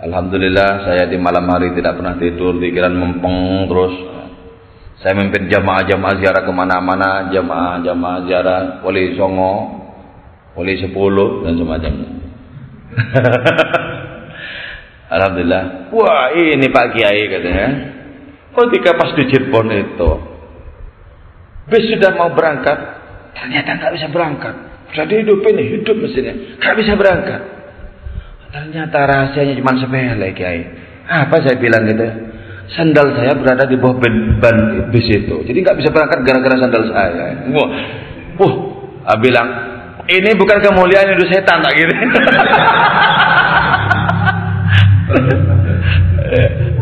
[0.05, 3.95] Alhamdulillah saya di malam hari tidak pernah tidur, pikiran mempeng terus.
[5.01, 9.83] Saya memimpin jamaah-jamaah ziarah ke mana-mana, jamaah-jamaah ziarah wali songo,
[10.55, 12.09] wali sepuluh dan semacamnya.
[15.15, 15.91] Alhamdulillah.
[15.91, 17.67] Wah ini Pak Kiai katanya.
[18.55, 20.11] Ketika pas di Cirebon itu,
[21.67, 22.77] bis sudah mau berangkat,
[23.35, 24.74] ternyata nggak bisa berangkat.
[24.93, 27.41] Sudah hidup ini, hidup mesinnya, nggak bisa berangkat.
[28.53, 30.63] Ternyata rahasianya cuma sepele kiai.
[31.05, 32.07] Apa saya bilang gitu?
[32.71, 34.57] Sandal saya berada di bawah ban, ban
[34.89, 35.43] bis itu.
[35.43, 37.45] Jadi nggak bisa berangkat gara-gara sandal saya.
[37.51, 37.69] Wah,
[39.11, 39.47] uh, bilang
[40.05, 41.93] ini bukan kemuliaan itu setan tak gitu.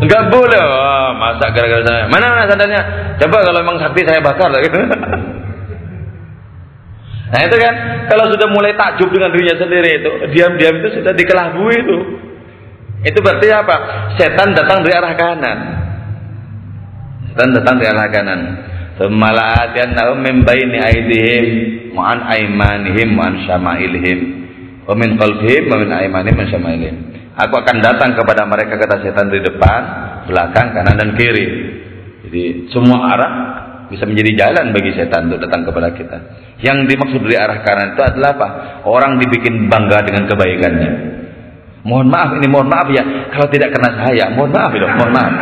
[0.04, 0.60] Enggak boleh.
[0.60, 2.04] Oh, masa gara-gara saya.
[2.08, 2.80] Mana mana sandalnya?
[3.20, 4.78] Coba kalau memang sakti saya bakar lah gitu.
[7.34, 7.74] Nah itu kan
[8.06, 11.96] kalau sudah mulai takjub dengan dirinya sendiri itu diam-diam itu sudah dikelabui itu.
[13.10, 13.76] Itu berarti apa?
[14.14, 15.58] Setan datang dari arah kanan.
[17.34, 18.40] Setan datang dari arah kanan.
[19.02, 21.46] Semala'atian nahum min baini aidihim
[21.98, 24.18] wa an aimanihim wa an syama'ilihim
[24.86, 26.96] wa min qalbihim wa min aimanihim wa.
[27.34, 29.82] Aku akan datang kepada mereka kata setan dari depan,
[30.30, 31.46] belakang, kanan dan kiri.
[32.30, 33.32] Jadi semua arah
[33.94, 36.18] bisa menjadi jalan bagi setan untuk datang kepada kita.
[36.58, 38.48] Yang dimaksud dari arah kanan itu adalah apa?
[38.90, 40.90] Orang dibikin bangga dengan kebaikannya.
[41.86, 43.04] Mohon maaf, ini mohon maaf ya.
[43.30, 45.32] Kalau tidak kena saya, mohon maaf ya, mohon maaf.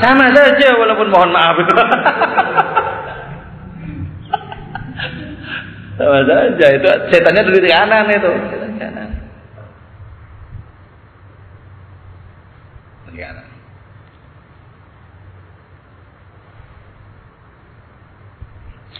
[0.00, 1.56] Sama saja walaupun mohon maaf.
[5.98, 8.30] Sama saja itu setannya dari kanan itu.
[8.54, 9.10] Setan kanan.
[13.18, 13.47] Kanan.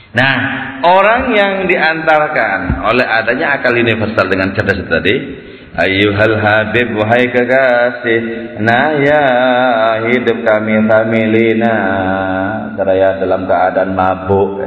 [0.09, 0.37] Nah,
[0.89, 5.15] orang yang diantarkan oleh adanya akal universal dengan cerdas tadi,
[5.79, 8.23] Ayuhal Habib wahai kekasih
[8.59, 9.27] Nah ya
[10.11, 11.77] hidup kami familina.
[12.75, 14.59] Seraya dalam keadaan mabuk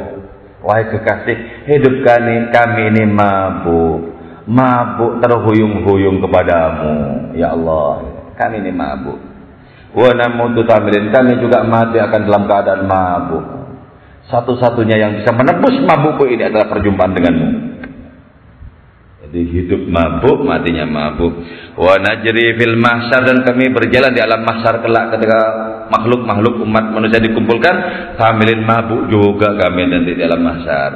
[0.61, 4.13] Wahai kekasih hidup kami, kami ini mabuk.
[4.45, 6.93] Mabuk terhuyung-huyung kepadamu.
[7.33, 9.19] Ya Allah kami ini mabuk.
[9.91, 13.60] Wa namutu tamilin kami juga mati akan dalam keadaan mabuk
[14.29, 17.71] Satu-satunya yang bisa menebus mabukku ini adalah perjumpaan denganmu
[19.31, 21.31] jadi hidup mabuk, matinya mabuk.
[21.79, 25.39] Wa najri fil mahsyar dan kami berjalan di alam mahsyar kelak ketika
[25.87, 27.75] makhluk-makhluk umat manusia dikumpulkan,
[28.19, 30.91] hamilin mabuk juga kami nanti di alam mahsyar.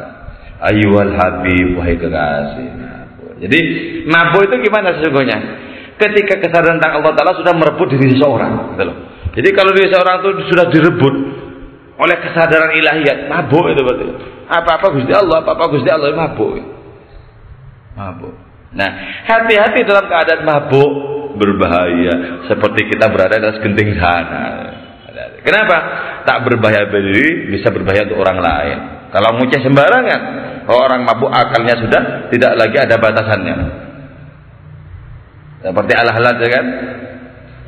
[0.67, 2.67] Ayyuhal habib wahai kekasih.
[3.39, 3.59] Jadi
[4.03, 5.38] mabuk itu gimana sesungguhnya?
[5.95, 8.84] Ketika kesadaran tentang Allah Taala sudah merebut diri seseorang, gitu.
[9.32, 11.15] Jadi kalau diri seorang itu sudah direbut
[11.96, 14.06] oleh kesadaran ilahiyat, mabuk itu berarti.
[14.46, 16.76] Apa-apa Gusti Allah, apa-apa Gusti Allah mabuk
[17.96, 18.36] mabuk.
[18.76, 18.91] Nah,
[19.24, 20.91] hati-hati dalam keadaan mabuk
[21.39, 24.46] berbahaya seperti kita berada di genting sana.
[25.48, 25.78] Kenapa?
[26.28, 28.78] Tak berbahaya berdiri, bisa berbahaya untuk orang lain.
[29.16, 30.22] Kalau mucah sembarangan,
[30.68, 33.56] orang mabuk akalnya sudah tidak lagi ada batasannya.
[35.64, 36.66] Seperti Allah-Allah ya kan?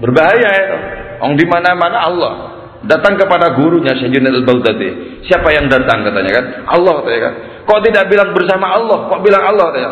[0.04, 0.78] Berbahaya itu.
[1.18, 4.90] Ong di mana-mana Allah datang kepada gurunya Sayyidina Al-Baghdadi.
[5.26, 6.46] Siapa yang datang katanya kan?
[6.70, 7.34] Allah katanya kan.
[7.66, 9.10] Kok tidak bilang bersama Allah?
[9.10, 9.92] Kok bilang Allah katanya?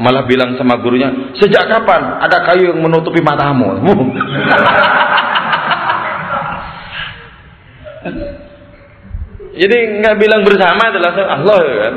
[0.00, 3.76] malah bilang sama gurunya, sejak kapan ada kayu yang menutupi matamu?
[9.60, 11.94] Jadi nggak bilang bersama adalah Allah ya kan.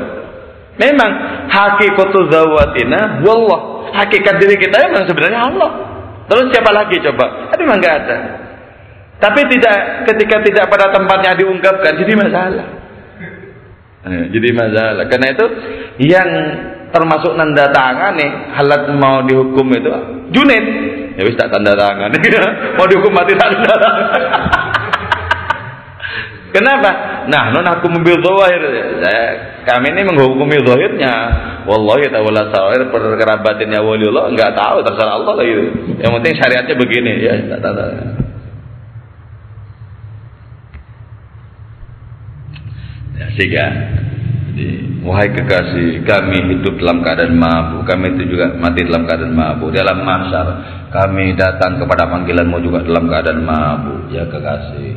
[0.74, 1.10] Memang
[1.48, 3.88] hakikatul zawatina wallah.
[3.94, 5.70] Hakikat diri kita memang sebenarnya Allah.
[6.28, 7.48] Terus siapa lagi coba?
[7.54, 8.43] Tapi memang nggak ada.
[9.24, 12.66] Tapi tidak ketika tidak pada tempatnya diungkapkan jadi masalah.
[14.04, 15.08] Eh, jadi masalah.
[15.08, 15.46] Karena itu
[16.12, 16.28] yang
[16.92, 19.88] termasuk nanda tangan nih halat mau dihukum itu
[20.28, 20.64] Junid
[21.16, 22.12] ya wis tak tanda tangan.
[22.76, 24.06] Mau dihukum mati tak tanda tangan.
[26.54, 26.90] Kenapa?
[27.26, 29.16] Nah non aku mobil saya
[29.64, 31.12] kami ini menghukumi zahirnya.
[31.64, 32.12] Wallahi
[32.52, 35.96] sawir perkerabatinnya waliullah enggak tahu terserah Allah lah itu.
[35.96, 37.12] Yang penting syariatnya begini.
[37.24, 38.23] Ya tak tanda
[43.18, 43.66] ya sehingga
[44.54, 49.74] jadi, wahai kekasih, kami hidup dalam keadaan mabuk, kami itu juga mati dalam keadaan mabuk.
[49.74, 50.46] Dalam masyar,
[50.94, 54.94] kami datang kepada panggilanmu juga dalam keadaan mabuk, ya kekasih.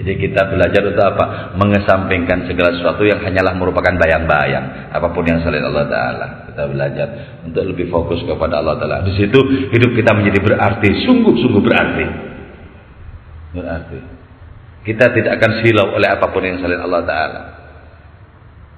[0.00, 1.24] Jadi kita belajar untuk apa?
[1.60, 4.90] Mengesampingkan segala sesuatu yang hanyalah merupakan bayang-bayang.
[4.90, 6.26] Apa pun yang selain Allah Ta'ala.
[6.48, 7.06] Kita belajar
[7.44, 9.04] untuk lebih fokus kepada Allah Ta'ala.
[9.04, 9.38] Di situ
[9.70, 11.04] hidup kita menjadi berarti.
[11.04, 12.04] Sungguh-sungguh berarti.
[13.60, 14.19] Berarti.
[14.80, 17.40] Kita tidak akan silau oleh apa pun yang selain Allah Ta'ala.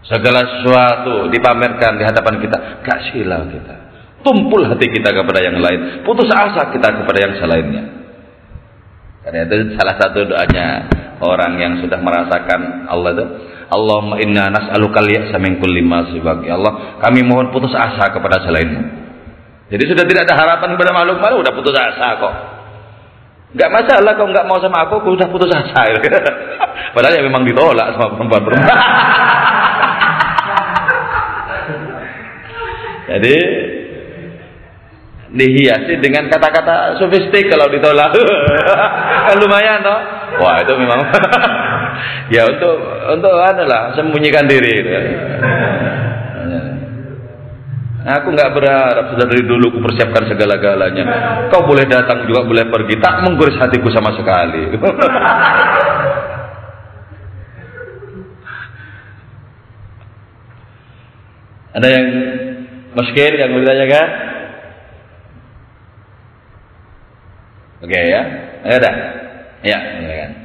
[0.02, 2.56] Segala sesuatu dipamerkan di hadapan kita.
[2.82, 3.74] Gak silau kita.
[4.22, 6.02] Tumpul hati kita kepada yang lain.
[6.02, 7.84] Putus asa kita kepada yang selainnya.
[9.22, 10.90] Karena itu salah satu doanya
[11.22, 13.26] orang yang sudah merasakan Allah itu.
[13.72, 16.04] Allahumma inna nas'aluka liya'sa min kulli ma
[16.42, 18.82] Ya Allah, kami mohon putus asa kepada selainmu.
[19.72, 22.34] Jadi sudah tidak ada harapan kepada makhluk makhluk, sudah putus asa kok.
[23.52, 25.84] Gak masalah kau nggak mau sama aku, aku sudah putus asa.
[26.96, 28.78] Padahal ya memang ditolak sama perempuan-perempuan.
[33.12, 33.36] Jadi
[35.32, 38.08] dihiasi dengan kata-kata sofistik kalau ditolak.
[39.28, 40.00] kan lumayan toh.
[40.40, 41.00] Wah, itu memang
[42.32, 42.76] ya untuk
[43.12, 44.80] untuk adalah sembunyikan diri.
[48.02, 51.04] Aku nggak berharap dari dulu ku persiapkan segala-galanya.
[51.54, 54.74] Kau boleh datang juga boleh pergi, tak mengguris hatiku sama sekali.
[61.72, 62.06] Ada yang
[62.92, 63.54] muskil yang
[63.88, 64.08] kan?
[67.82, 68.22] Oke okay, ya,
[68.62, 68.90] ada.
[69.64, 70.41] Ya, silakan.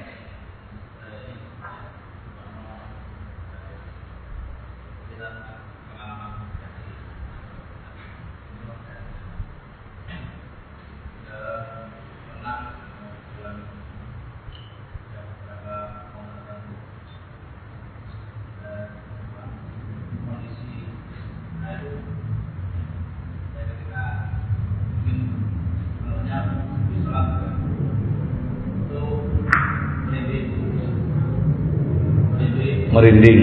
[32.98, 33.42] Merinding.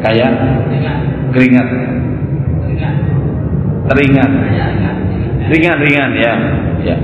[0.00, 0.32] Kayak
[1.36, 1.68] keringat.
[3.86, 4.30] Teringat.
[5.46, 6.34] Ringan-ringan ya.
[6.82, 6.96] Ya.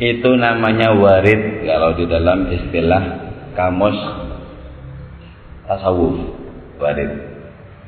[0.00, 3.02] Itu namanya warid kalau di dalam istilah
[3.52, 3.98] kamus
[5.68, 6.16] tasawuf
[6.80, 7.28] warid.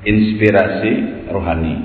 [0.03, 0.93] Inspirasi
[1.33, 1.79] rohani.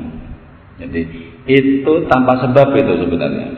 [0.84, 1.01] Jadi
[1.47, 3.49] itu tanpa sebab itu sebenarnya.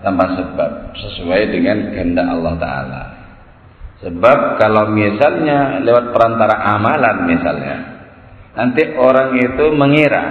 [0.00, 3.02] Tanpa sebab sesuai dengan kehendak Allah Taala.
[4.06, 7.76] Sebab kalau misalnya lewat perantara amalan misalnya
[8.56, 10.24] nanti orang itu mengira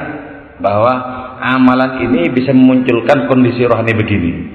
[0.64, 0.93] bahwa
[1.43, 4.55] amalan ini bisa memunculkan kondisi rohani begini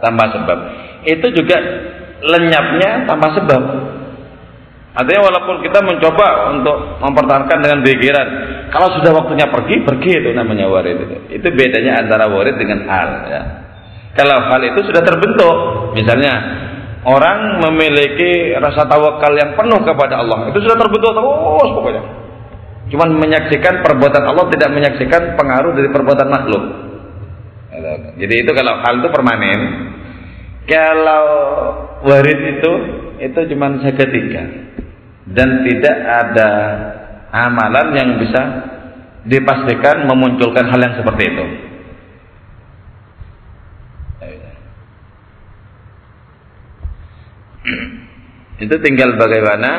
[0.00, 0.58] tanpa sebab
[1.06, 1.56] itu juga
[2.20, 3.62] lenyapnya tanpa sebab
[4.90, 8.26] Artinya walaupun kita mencoba untuk mempertahankan dengan pikiran,
[8.74, 11.16] kalau sudah waktunya pergi, pergi itu namanya warid itu.
[11.38, 13.40] Itu bedanya antara warid dengan hal ya.
[14.18, 15.54] Kalau hal itu sudah terbentuk,
[15.94, 16.34] misalnya
[17.06, 22.02] orang memiliki rasa tawakal yang penuh kepada Allah, itu sudah terbentuk terus pokoknya.
[22.90, 26.62] Cuman menyaksikan perbuatan Allah tidak menyaksikan pengaruh dari perbuatan makhluk.
[28.18, 29.60] Jadi itu kalau hal itu permanen.
[30.70, 31.26] Kalau
[32.06, 32.72] warid itu
[33.18, 34.44] itu cuma seketika
[35.34, 36.50] dan tidak ada
[37.34, 38.42] amalan yang bisa
[39.26, 41.46] dipastikan memunculkan hal yang seperti itu.
[48.64, 49.70] Itu tinggal bagaimana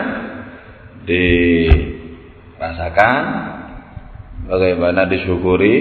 [1.06, 1.94] dirasakan,
[4.46, 5.76] bagaimana disyukuri,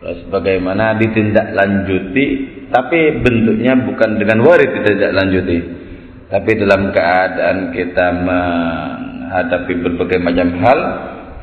[0.00, 5.84] terus bagaimana ditindaklanjuti, tapi bentuknya bukan dengan warid ditindaklanjuti
[6.34, 10.78] tapi dalam keadaan kita menghadapi berbagai macam hal,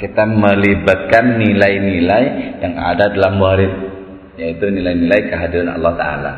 [0.01, 2.23] kita melibatkan nilai-nilai
[2.59, 3.71] yang ada dalam warid,
[4.35, 6.33] yaitu nilai-nilai kehadiran Allah Ta'ala.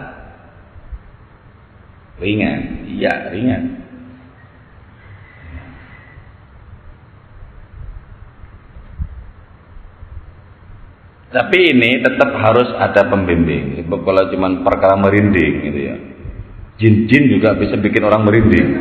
[2.22, 3.83] Ringan, iya ringan.
[11.34, 13.82] Tapi ini tetap harus ada pembimbing.
[13.90, 15.98] Kalau cuma perkara merinding gitu ya
[16.78, 18.68] Jin-jin juga bisa bikin orang merinding.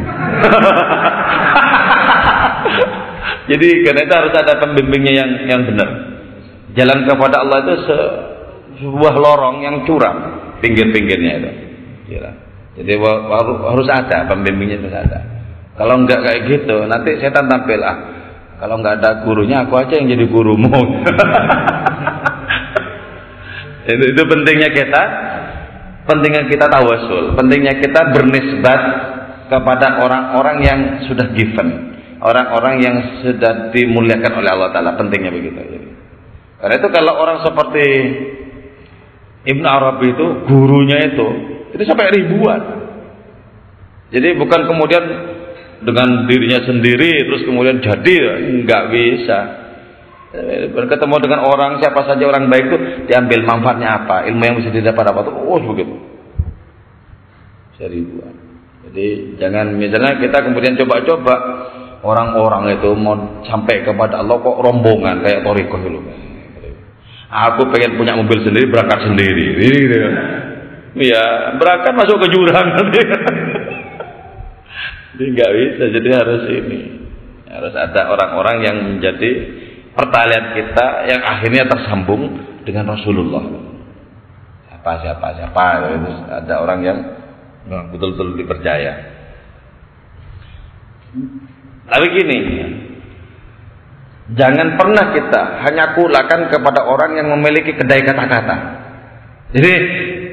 [3.53, 5.89] Jadi karena itu harus ada pembimbingnya yang yang benar.
[6.73, 7.99] Jalan kepada Allah itu se
[8.81, 10.17] sebuah lorong yang curam
[10.65, 11.51] pinggir-pinggirnya itu.
[12.17, 12.33] Ya.
[12.81, 12.97] Jadi
[13.69, 15.19] harus ada pembimbingnya harus ada.
[15.77, 17.97] Kalau enggak kayak gitu, nanti setan tampil ah.
[18.57, 20.73] Kalau enggak ada gurunya, aku aja yang jadi gurumu.
[23.83, 25.03] itu, itu pentingnya kita
[26.07, 28.81] pentingnya kita tawasul, pentingnya kita bernisbat
[29.51, 34.99] kepada orang-orang yang sudah given, orang-orang yang sudah dimuliakan oleh Allah Taala.
[34.99, 35.59] Pentingnya begitu.
[36.63, 37.87] Karena itu kalau orang seperti
[39.43, 41.27] Ibn Arabi itu gurunya itu
[41.75, 42.63] itu sampai ribuan.
[44.13, 45.05] Jadi bukan kemudian
[45.83, 48.15] dengan dirinya sendiri terus kemudian jadi
[48.63, 49.39] nggak bisa.
[50.73, 55.05] Berketemu dengan orang siapa saja orang baik itu diambil manfaatnya apa, ilmu yang bisa didapat
[55.13, 55.93] apa tuh, oh begitu.
[57.77, 58.33] Seribuan.
[58.89, 61.35] Jadi jangan misalnya kita kemudian coba-coba
[62.01, 66.01] orang-orang itu mau sampai kepada Allah kok rombongan kayak toriko dulu.
[67.33, 69.45] Aku pengen punya mobil sendiri berangkat sendiri.
[69.57, 69.97] Gitu.
[71.01, 72.69] Ya berangkat masuk ke jurang.
[75.13, 75.85] Jadi nggak bisa.
[75.93, 76.81] Jadi harus ini
[77.49, 79.31] harus ada orang-orang yang menjadi
[79.93, 82.23] pertalian kita yang akhirnya tersambung
[82.65, 83.45] dengan Rasulullah.
[84.69, 85.65] Siapa siapa siapa
[85.95, 86.99] itu ada orang yang
[87.93, 88.93] betul-betul dipercaya.
[91.93, 92.39] Tapi gini,
[94.33, 98.57] Jangan pernah kita hanya kulakan kepada orang yang memiliki kedai kata-kata.
[99.53, 99.73] Jadi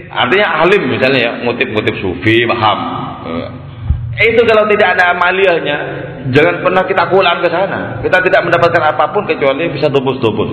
[0.08, 2.80] artinya alim misalnya ya, ngutip-ngutip sufi, paham.
[4.16, 5.78] Eh, itu kalau tidak ada amaliyahnya,
[6.32, 8.00] jangan pernah kita kulang ke sana.
[8.04, 10.52] Kita tidak mendapatkan apa pun kecuali bisa tubus-tubus.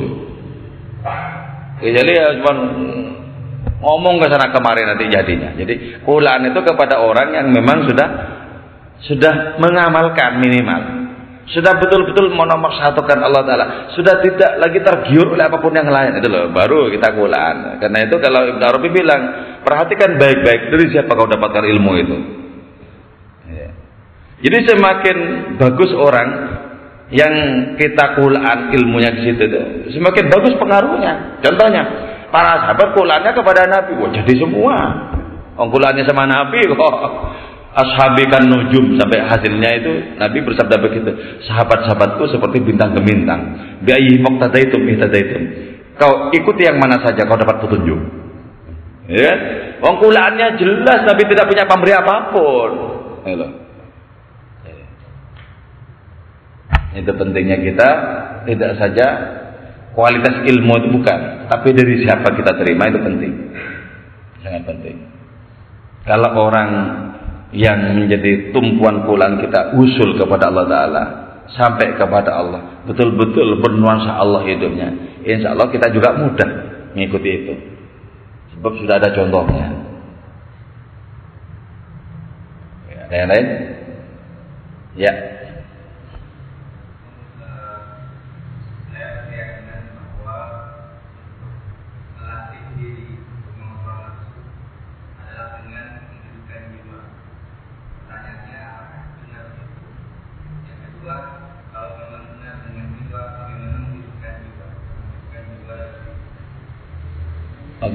[1.85, 2.53] Ya, jadi ya cuma
[3.83, 5.55] ngomong ke sana kemarin nanti jadinya.
[5.55, 8.09] Jadi kulaan itu kepada orang yang memang sudah
[9.05, 11.07] sudah mengamalkan minimal
[11.47, 16.27] sudah betul-betul satukan Allah Ta'ala sudah tidak lagi tergiur oleh apa pun yang lain itu
[16.27, 19.23] loh baru kita kulaan karena itu kalau Ibn Arabi bilang
[19.63, 22.17] perhatikan baik-baik dari siapa kau dapatkan ilmu itu.
[24.37, 25.17] Jadi semakin
[25.57, 26.29] bagus orang
[27.09, 27.35] yang
[27.81, 29.61] kita kulaan ilmunya di situ itu,
[29.97, 31.41] semakin bagus pengaruhnya.
[31.41, 31.83] Contohnya
[32.29, 34.77] para sahabat kulaannya kepada Nabi wah jadi semua.
[35.57, 36.97] Ongkulannya sama Nabi kok.
[37.77, 41.13] Ashabikan nujum sampai hasilnya itu Nabi bersabda begitu
[41.45, 43.53] sahabat-sahabatku seperti bintang gemintang
[43.85, 45.43] biayi muqtadaitum ihtadaitum.
[46.01, 48.01] Kau ikuti yang mana saja kau dapat petunjuk.
[49.13, 49.33] Ya?
[49.85, 52.71] Wong jelas Nabi tidak punya pemberi apa pun.
[53.29, 53.66] Halo.
[56.97, 57.89] Itu pentingnya kita
[58.49, 59.07] tidak saja
[59.93, 63.33] kualitas ilmu itu bukan tapi dari siapa kita terima itu penting.
[64.41, 64.97] Sangat penting.
[66.09, 66.71] Kalau orang
[67.53, 71.05] yang menjadi tumpuan pulang kita usul kepada Allah Ta'ala
[71.47, 74.91] sampai kepada Allah betul-betul bernuansa Allah hidupnya
[75.23, 76.51] insya Allah kita juga mudah
[76.97, 77.55] mengikuti itu.
[78.57, 79.69] Sebab sudah ada contohnya.
[83.07, 83.49] Ada yang lain?
[84.97, 85.36] Ya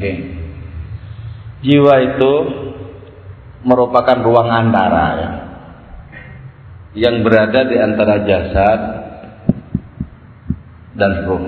[0.01, 0.17] Oke.
[1.61, 2.33] Jiwa itu
[3.61, 5.31] merupakan ruang antara ya.
[6.97, 8.79] Yang berada di antara jasad
[10.97, 11.45] dan ruh.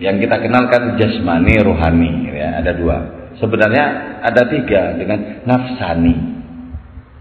[0.00, 2.96] Yang kita kenalkan jasmani, rohani ya, ada dua.
[3.36, 3.84] Sebenarnya
[4.24, 6.16] ada tiga dengan nafsani.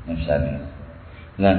[0.07, 0.53] Nafsani.
[1.35, 1.55] Nah,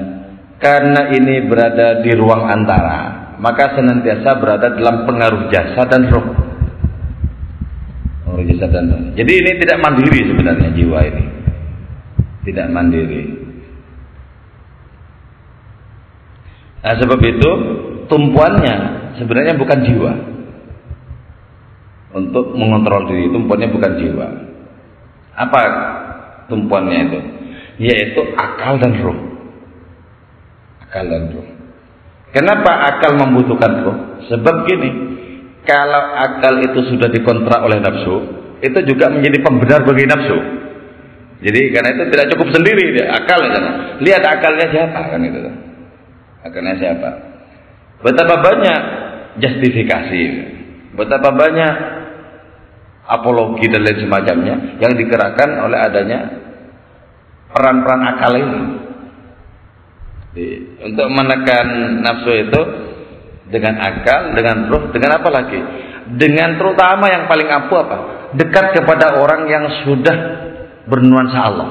[0.57, 6.46] karena ini berada di ruang antara, maka senantiasa berada dalam pengaruh jasad dan roh
[8.45, 11.25] jasad dan Jadi ini tidak mandiri sebenarnya jiwa ini.
[12.45, 13.23] Tidak mandiri.
[16.85, 17.51] Nah sebab itu
[18.07, 18.75] tumpuannya
[19.19, 20.13] sebenarnya bukan jiwa.
[22.17, 24.27] Untuk mengontrol diri tumpuannya bukan jiwa.
[25.37, 25.61] Apa
[26.49, 27.21] tumpuannya itu?
[27.77, 29.19] Yaitu akal dan roh.
[30.87, 31.47] Akal dan roh.
[32.33, 33.99] Kenapa akal membutuhkan roh?
[34.33, 35.16] Sebab gini,
[35.67, 38.17] kalau akal itu sudah dikontrak oleh nafsu,
[38.63, 40.39] itu juga menjadi pembenar bagi nafsu.
[41.37, 44.01] Jadi karena itu tidak cukup sendiri dia akal sana.
[44.01, 45.41] Lihat akalnya siapa kan itu.
[46.47, 47.11] Akalnya siapa?
[48.01, 48.81] Betapa banyak
[49.43, 50.23] justifikasi,
[50.97, 51.75] betapa banyak
[53.05, 56.19] apologi dan lain semacamnya yang digerakkan oleh adanya
[57.53, 58.63] peran-peran akal ini.
[60.85, 61.67] Untuk menekan
[62.05, 62.61] nafsu itu
[63.47, 65.59] dengan akal, dengan ruh, dengan apa lagi?
[66.07, 67.97] Dengan terutama yang paling ampuh apa?
[68.35, 70.17] Dekat kepada orang yang sudah
[70.87, 71.69] bernuansa Allah.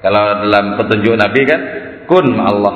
[0.00, 1.60] Kalau dalam petunjuk Nabi kan,
[2.08, 2.74] kun Allah.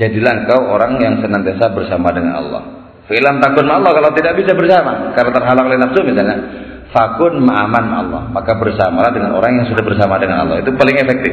[0.00, 2.62] Jadilah engkau orang yang senantiasa bersama dengan Allah.
[3.04, 6.36] Filam takun Allah kalau tidak bisa bersama karena terhalang oleh nafsu misalnya.
[6.94, 8.22] Fakun ma'aman Allah.
[8.32, 10.64] Maka bersamalah dengan orang yang sudah bersama dengan Allah.
[10.64, 11.32] Itu paling efektif.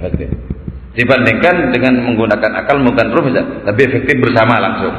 [0.00, 0.51] Efektif
[0.92, 4.94] dibandingkan dengan menggunakan akal bukan ruh bisa lebih efektif bersama langsung.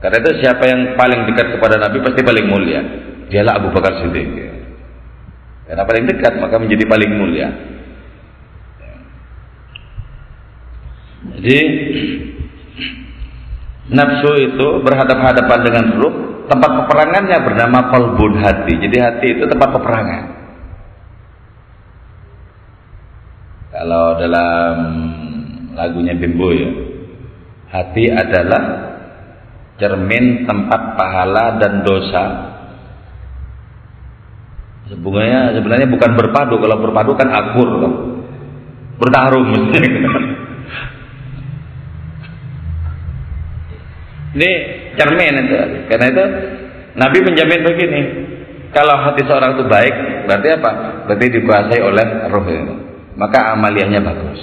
[0.00, 2.80] Karena itu siapa yang paling dekat kepada Nabi pasti paling mulia.
[3.28, 4.28] Dialah Abu Bakar Siddiq.
[5.66, 7.48] Karena paling dekat maka menjadi paling mulia.
[11.26, 11.58] Jadi
[13.96, 16.14] nafsu itu berhadapan-hadapan dengan ruh
[16.46, 18.78] tempat peperangannya bernama kolbun hati.
[18.80, 20.45] Jadi hati itu tempat peperangan
[23.76, 24.72] Kalau dalam
[25.76, 26.72] lagunya Bimbo ya,
[27.68, 28.88] hati adalah
[29.76, 32.24] cermin tempat pahala dan dosa.
[34.88, 37.92] Sebenarnya sebenarnya bukan berpadu, kalau berpadu kan akur, kan?
[38.96, 39.44] bertarung
[44.36, 44.50] Ini
[44.96, 45.56] cermin itu.
[45.92, 46.24] Karena itu
[46.96, 48.00] Nabi menjamin begini,
[48.72, 50.70] kalau hati seorang itu baik, berarti apa?
[51.12, 52.85] Berarti dikuasai oleh roh itu
[53.16, 54.40] maka amaliyahnya bagus.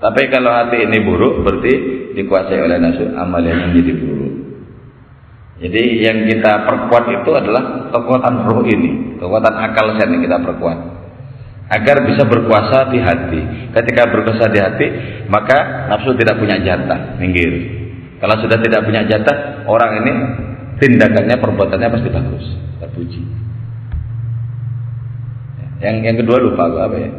[0.00, 1.74] Tapi kalau hati ini buruk berarti
[2.16, 4.34] dikuasai oleh nafsu amalnya menjadi buruk.
[5.60, 10.78] Jadi yang kita perkuat itu adalah kekuatan roh ini, kekuatan akal sehat yang kita perkuat
[11.70, 13.40] agar bisa berkuasa di hati.
[13.76, 14.86] Ketika berkuasa di hati,
[15.30, 17.52] maka nafsu tidak punya jatah, minggir.
[18.18, 20.12] Kalau sudah tidak punya jatah, orang ini
[20.80, 22.44] tindakannya, perbuatannya pasti bagus,
[22.80, 23.49] terpuji.
[25.80, 27.10] Yang yang kedua lupa apa ya?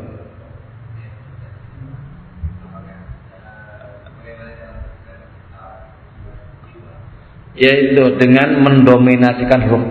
[7.62, 9.86] yaitu dengan mendominasikan roh.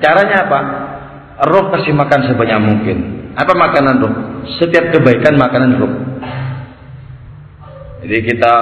[0.00, 0.60] Caranya apa?
[1.52, 2.98] Roh kasih makan sebanyak mungkin.
[3.36, 4.14] Apa makanan roh?
[4.56, 5.92] Setiap kebaikan makanan roh.
[8.00, 8.54] Jadi kita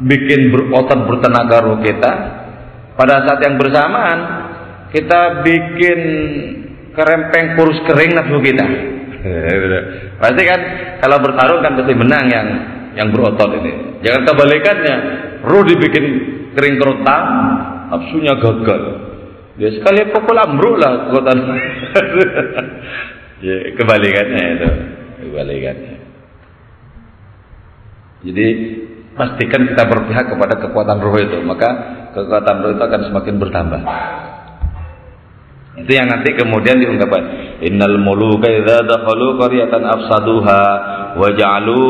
[0.00, 2.12] bikin berotot bertenaga roh kita.
[2.96, 4.18] Pada saat yang bersamaan
[4.88, 6.00] kita bikin
[6.98, 8.66] kerempeng kurus kering nafsu kita.
[10.18, 10.60] pasti kan
[10.98, 12.46] kalau bertarung kan pasti menang yang
[12.98, 14.02] yang berotot ini.
[14.02, 14.96] Jangan kebalikannya,
[15.46, 16.04] roh dibikin
[16.58, 17.24] kering kerontang,
[17.94, 18.82] nafsunya gagal.
[19.58, 21.38] Ya sekali pukul ambruk lah kekuatan.
[23.46, 24.68] ya, kebalikannya itu,
[25.26, 25.94] kebalikannya.
[28.18, 28.46] Jadi
[29.14, 31.68] pastikan kita berpihak kepada kekuatan roh itu, maka
[32.14, 33.80] kekuatan roh itu akan semakin bertambah.
[35.84, 37.22] Itu yang nanti kemudian diungkapkan.
[37.62, 40.62] Innal muluka idza dakhalu qaryatan afsaduha
[41.14, 41.82] wa ja'alu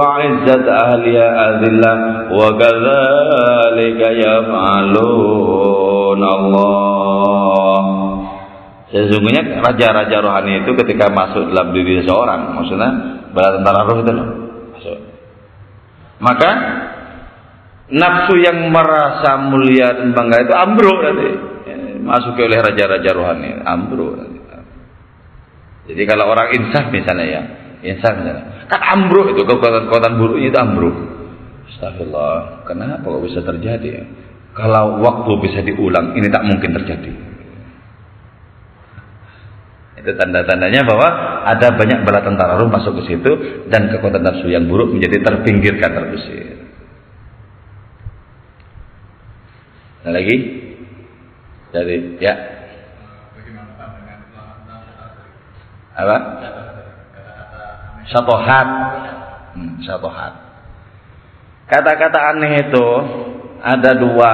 [0.00, 1.92] 'izzat ahliha adilla
[2.28, 7.82] wa kadzalika yaf'alun Allah.
[8.94, 12.90] Sesungguhnya raja-raja rohani itu ketika masuk dalam diri seseorang, maksudnya
[13.34, 14.28] bala tentara roh itu loh.
[14.76, 14.98] Masuk.
[16.22, 16.50] Maka
[17.90, 21.53] nafsu yang merasa mulia dan bangga itu ambruk nanti
[22.04, 23.50] masuki oleh raja-raja rohani.
[23.64, 24.20] Ambruk.
[25.84, 27.42] Jadi kalau orang insaf misalnya ya.
[27.84, 28.68] Insaf misalnya.
[28.68, 29.42] Kan ambruk itu.
[29.44, 30.96] Kekuatan-kekuatan buruknya itu ambruk.
[31.74, 32.64] Astagfirullah.
[32.68, 34.04] Kenapa kok bisa terjadi?
[34.54, 37.12] Kalau waktu bisa diulang ini tak mungkin terjadi.
[39.98, 41.08] Itu tanda-tandanya bahwa
[41.48, 43.32] ada banyak bala tentara roh masuk ke situ
[43.72, 46.54] dan kekuatan nafsu yang buruk menjadi terpinggirkan terusir.
[50.04, 50.36] lagi
[51.74, 52.34] dari ya.
[55.98, 56.16] Apa?
[58.14, 58.68] Satohat.
[59.58, 60.32] Hmm, satohat.
[61.66, 62.86] Kata-kata aneh itu
[63.58, 64.32] ada dua.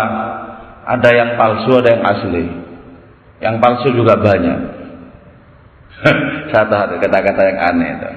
[0.80, 2.44] Ada yang palsu, ada yang asli.
[3.40, 4.60] Yang palsu juga banyak.
[6.52, 8.10] Satu kata-kata yang aneh itu.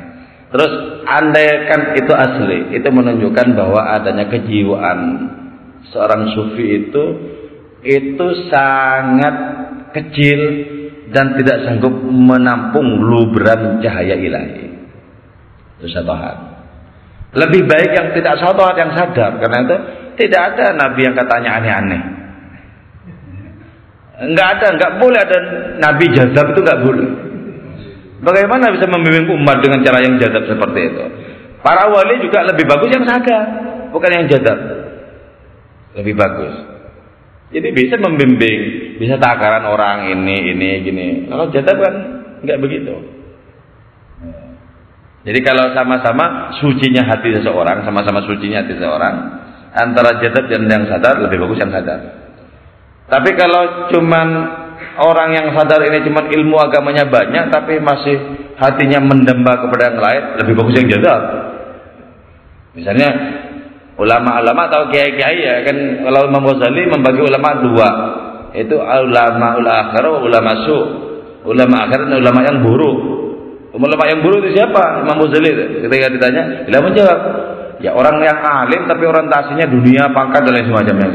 [0.53, 0.73] Terus
[1.09, 4.99] andaikan itu asli, itu menunjukkan bahwa adanya kejiwaan
[5.89, 7.32] seorang sufi itu
[7.83, 9.35] itu sangat
[9.91, 10.39] kecil
[11.13, 14.65] dan tidak sanggup menampung lubran cahaya ilahi.
[15.79, 16.37] Itu satu hal.
[17.33, 19.77] Lebih baik yang tidak satu hal yang sadar karena itu
[20.23, 22.03] tidak ada nabi yang katanya aneh-aneh.
[24.23, 25.37] Enggak ada, enggak boleh ada
[25.81, 27.09] nabi jazab itu enggak boleh.
[28.23, 31.03] Bagaimana bisa membimbing umat dengan cara yang jadab seperti itu?
[31.59, 33.43] Para wali juga lebih bagus yang sadar,
[33.91, 34.59] bukan yang jadab.
[35.99, 36.72] Lebih bagus.
[37.53, 38.61] Jadi bisa membimbing,
[38.97, 41.07] bisa takaran orang ini, ini, gini.
[41.29, 41.95] Kalau jadab kan
[42.41, 42.95] nggak begitu.
[45.23, 49.15] Jadi kalau sama-sama sucinya hati seseorang, sama-sama sucinya hati seseorang,
[49.71, 51.99] antara jadab dan yang sadar lebih bagus yang sadar.
[53.07, 54.27] Tapi kalau cuman
[54.99, 58.15] orang yang sadar ini cuman ilmu agamanya banyak, tapi masih
[58.59, 61.21] hatinya mendamba kepada yang lain, lebih bagus yang jadab.
[62.73, 63.09] Misalnya
[64.03, 67.89] Ulama-ulama atau kiai-kiai ya kan kalau Imam Ghazali membagi ulama dua.
[68.51, 70.77] Itu ulama ul akhir ulama su.
[71.47, 72.97] Ulama akhir dan ulama yang buruk.
[73.73, 75.07] Ulama yang buruk itu siapa?
[75.07, 75.49] Imam Ghazali
[75.87, 77.19] ketika ditanya, dia menjawab,
[77.79, 81.09] ya orang yang alim tapi orientasinya dunia, pangkat dan lain semacamnya.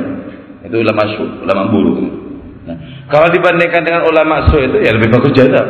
[0.65, 1.97] Itu ulama su, ulama buruk.
[2.69, 2.77] Nah,
[3.09, 5.66] kalau dibandingkan dengan ulama su itu ya lebih bagus jadab.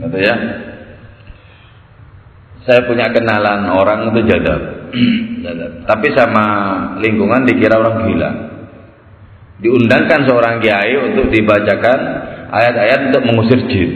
[0.00, 0.34] Gitu ya.
[2.62, 4.60] Saya punya kenalan orang itu jadab
[5.82, 6.46] Tapi sama
[7.02, 8.30] lingkungan dikira orang gila.
[9.62, 11.98] Diundangkan seorang kiai untuk dibacakan
[12.50, 13.90] ayat-ayat untuk mengusir jin.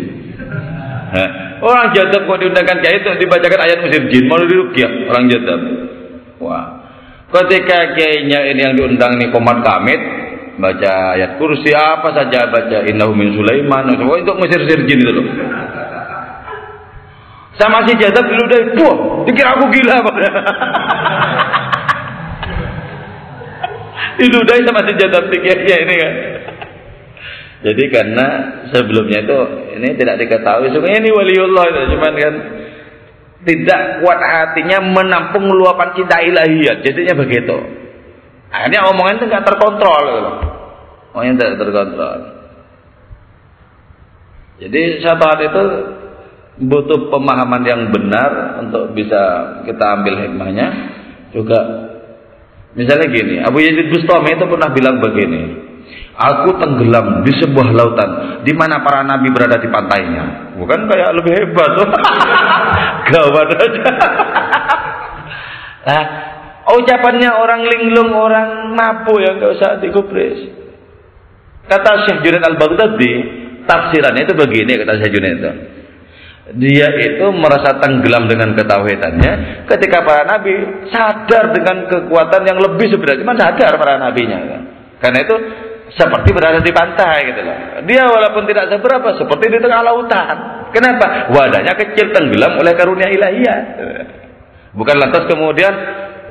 [1.07, 5.61] Nah, orang jadab kok diundangkan kiai untuk dibacakan ayat mengusir jin, mau dirukyah orang jadab.
[6.43, 6.67] Wah.
[7.27, 9.99] Ketika kiainya ini yang diundang ini komat kamit,
[10.57, 15.27] baca ayat kursi apa saja baca innahu min Sulaiman untuk mengusir jin itu loh.
[17.57, 20.29] Sama si jadab dulu deh, wah, dikira aku gila pada.
[24.21, 26.15] Diludai sama si jadab ya ini kan.
[27.65, 28.27] Jadi karena
[28.69, 29.39] sebelumnya itu
[29.81, 32.35] ini tidak diketahui sebenarnya ini waliullah itu cuman kan
[33.47, 36.85] tidak kuat hatinya menampung luapan cinta ilahiyat.
[36.85, 37.57] Jadinya begitu.
[38.53, 40.05] Akhirnya omongan itu nggak terkontrol.
[40.05, 40.33] Gitu.
[41.15, 42.19] Omongan tidak terkontrol.
[44.57, 45.63] Jadi sahabat itu
[46.57, 49.21] butuh pemahaman yang benar untuk bisa
[49.69, 50.67] kita ambil hikmahnya.
[51.35, 51.59] Juga
[52.73, 55.67] misalnya gini, Abu Yazid Bustami itu pernah bilang begini,
[56.17, 58.11] Aku tenggelam di sebuah lautan
[58.41, 60.57] di mana para nabi berada di pantainya.
[60.57, 61.89] Bukan kayak lebih hebat tuh.
[63.13, 63.85] Gawat aja.
[65.85, 66.03] nah,
[66.73, 70.57] ucapannya orang linglung, orang napu yang gak usah digubris.
[71.69, 73.13] Kata Syekh Junaid Al-Baghdadi,
[73.69, 75.53] tafsirannya itu begini kata Syekh Junaid itu.
[76.47, 80.55] Dia itu merasa tenggelam dengan ketauhidannya ketika para nabi
[80.95, 83.23] sadar dengan kekuatan yang lebih sebenarnya.
[83.27, 84.39] Cuma sadar para nabinya.
[85.03, 85.37] Karena itu
[85.91, 87.57] seperti berada di pantai gitu loh.
[87.83, 90.37] Dia walaupun tidak seberapa seperti di tengah lautan.
[90.71, 91.35] Kenapa?
[91.35, 93.59] Wadahnya kecil tenggelam oleh karunia ilahiyah.
[94.77, 95.73] Bukan lantas kemudian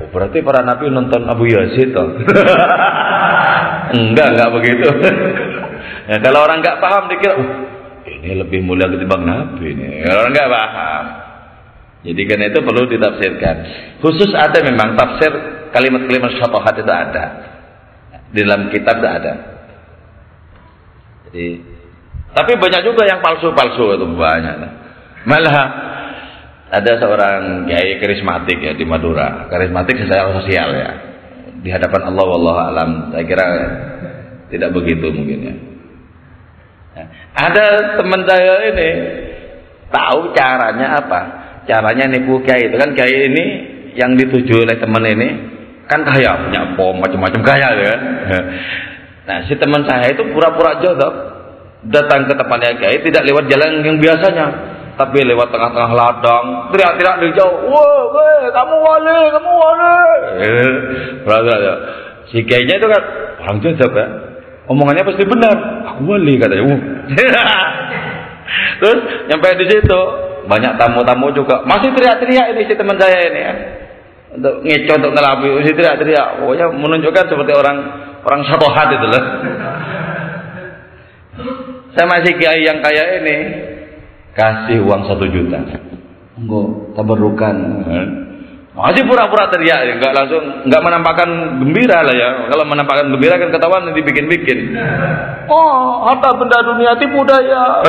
[0.00, 2.08] oh, berarti para nabi nonton Abu Yazid toh.
[4.00, 4.88] enggak, enggak begitu.
[6.08, 7.48] ya, kalau orang enggak paham dikira oh,
[8.26, 10.02] ini lebih mulia ketimbang nabi ini.
[10.02, 11.04] Orang enggak paham.
[12.02, 13.56] Jadi kan itu perlu ditafsirkan.
[14.02, 15.30] Khusus ada memang tafsir
[15.70, 17.24] kalimat-kalimat syatohat itu ada
[18.34, 19.34] di dalam kitab tidak ada.
[21.30, 21.46] Jadi,
[22.34, 24.54] tapi banyak juga yang palsu-palsu itu banyak.
[25.26, 25.56] Malah
[26.70, 30.90] ada seorang kiai karismatik ya di Madura, karismatik secara sosial ya.
[31.62, 33.46] Di hadapan Allah wallahu alam, saya kira
[34.50, 35.54] tidak begitu mungkin ya.
[37.36, 38.90] Ada teman saya ini
[39.92, 41.20] tahu caranya apa?
[41.68, 43.44] Caranya nipu kiai itu kan kiai ini
[43.92, 45.28] yang dituju oleh teman ini
[45.86, 47.94] kan kaya punya pom macam-macam kaya ya.
[49.28, 51.12] Nah si teman saya itu pura-pura jodoh
[51.86, 54.46] datang ke tempatnya kiai tidak lewat jalan yang biasanya
[54.96, 60.00] tapi lewat tengah-tengah ladang teriak-teriak di jauh wah weh kamu wali kamu wali.
[60.40, 61.76] Eh,
[62.32, 63.02] si kiainya itu kan
[63.44, 64.10] orang jodoh kan
[64.70, 65.56] omongannya pasti benar.
[65.94, 66.64] Aku wali katanya.
[66.66, 66.80] Uh.
[68.80, 68.98] terus
[69.32, 70.00] nyampe di situ
[70.46, 71.62] banyak tamu-tamu juga.
[71.66, 73.54] Masih teriak-teriak ini si teman saya ini ya.
[74.36, 76.44] Untuk ngeco untuk ngelapi usi teriak-teriak.
[76.44, 77.78] Pokoknya menunjukkan seperti orang
[78.26, 79.24] orang satu hati itu loh
[81.96, 83.36] saya masih kiai yang kaya ini
[84.36, 85.64] kasih uang satu juta.
[86.36, 87.56] Enggak tabarukan
[88.76, 91.28] masih pura-pura teriak enggak langsung enggak menampakkan
[91.64, 94.76] gembira lah ya kalau menampakkan gembira kan ketahuan dibikin-bikin
[95.48, 97.80] oh harta benda dunia tipu daya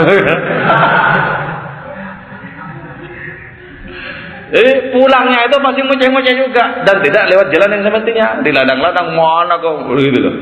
[4.47, 9.59] Jadi pulangnya itu masih ngoceh-ngoceh juga dan tidak lewat jalan yang semestinya di ladang-ladang mana
[9.59, 10.35] kau gitu loh.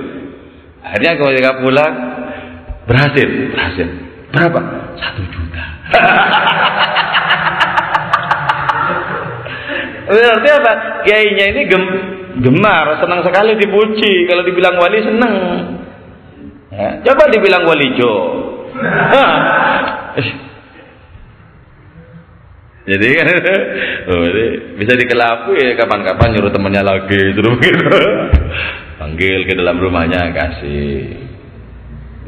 [0.86, 1.94] Akhirnya ketika pulang
[2.86, 3.90] berhasil, berhasil.
[4.30, 4.62] Berapa?
[5.02, 5.64] Satu juta.
[10.06, 10.72] Berarti apa?
[11.06, 11.84] Kiainya ini gem
[12.42, 14.30] gemar, senang sekali dipuji.
[14.30, 15.36] Kalau dibilang wali senang.
[16.70, 18.14] Ya, coba dibilang wali jo.
[22.86, 23.26] Jadi kan
[24.14, 24.30] oh,
[24.78, 27.82] bisa dikelapui ya kapan-kapan nyuruh temennya lagi suruh begitu.
[29.02, 31.18] Panggil ke dalam rumahnya kasih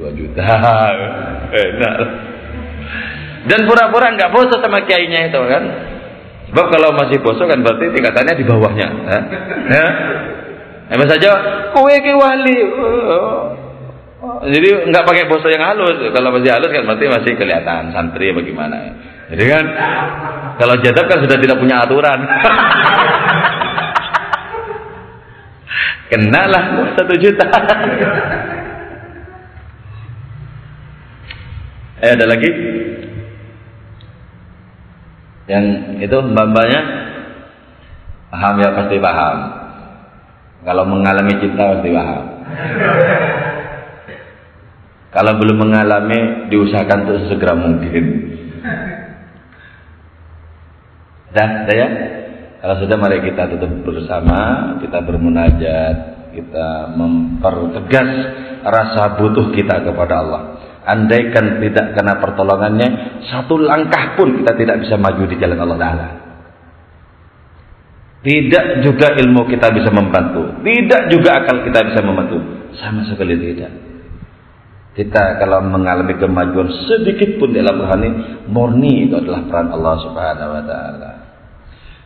[0.01, 0.49] dua juta.
[1.53, 1.97] Enak.
[3.47, 5.63] Dan pura-pura nggak bosok sama kiainya itu kan.
[6.47, 8.87] Sebab kalau masih bosok kan berarti tingkatannya di bawahnya.
[8.87, 9.19] Ya.
[9.67, 9.87] ya.
[10.87, 11.29] Apa saja
[11.75, 12.57] kowe ke wali.
[14.47, 15.99] Jadi nggak pakai bosok yang halus.
[16.15, 18.95] Kalau masih halus kan berarti masih kelihatan santri bagaimana.
[19.27, 19.65] Jadi kan
[20.55, 22.23] kalau jadab kan sudah tidak punya aturan.
[26.07, 27.43] Kenalah satu juta.
[32.07, 32.49] eh ada lagi?
[35.47, 35.65] Yang
[36.03, 36.81] itu mbak-mbaknya
[38.31, 39.37] paham ya pasti paham.
[40.67, 42.23] Kalau mengalami cinta pasti paham.
[45.07, 48.03] Kalau belum mengalami diusahakan untuk segera mungkin.
[51.31, 51.89] Dah, dah ya.
[52.57, 55.95] Kalau sudah mari kita tutup bersama, kita bermunajat,
[56.35, 58.09] kita mempertegas
[58.67, 60.41] rasa butuh kita kepada Allah.
[60.87, 66.07] Andaikan tidak kena pertolongannya, satu langkah pun kita tidak bisa maju di jalan Allah Taala.
[68.23, 72.39] Tidak juga ilmu kita bisa membantu, tidak juga akal kita bisa membantu,
[72.79, 73.71] sama sekali tidak.
[74.95, 78.09] Kita kalau mengalami kemajuan sedikit pun dalam rohani,
[78.47, 81.11] murni itu adalah peran Allah Subhanahu wa taala.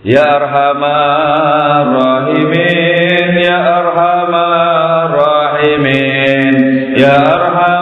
[0.01, 6.53] Ya Arhamar Rahimin Ya Arhamar Rahimin
[6.97, 7.80] Ya Arhamar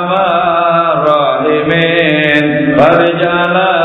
[2.80, 3.79] Rahimin Farjalal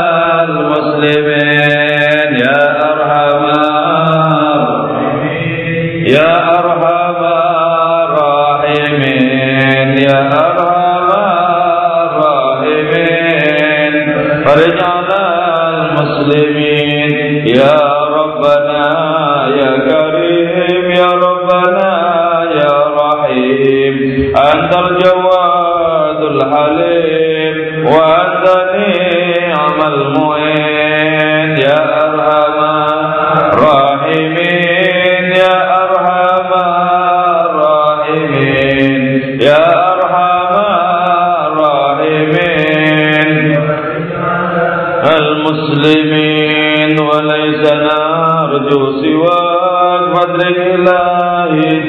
[50.34, 51.86] سواك مدرك إلهي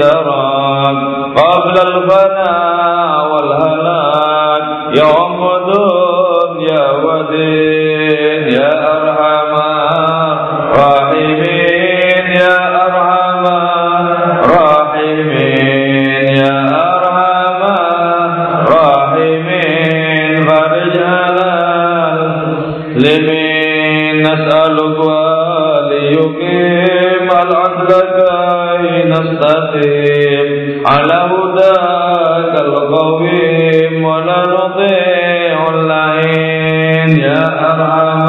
[37.47, 38.23] أرحم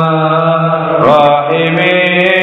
[1.02, 2.37] الراحمين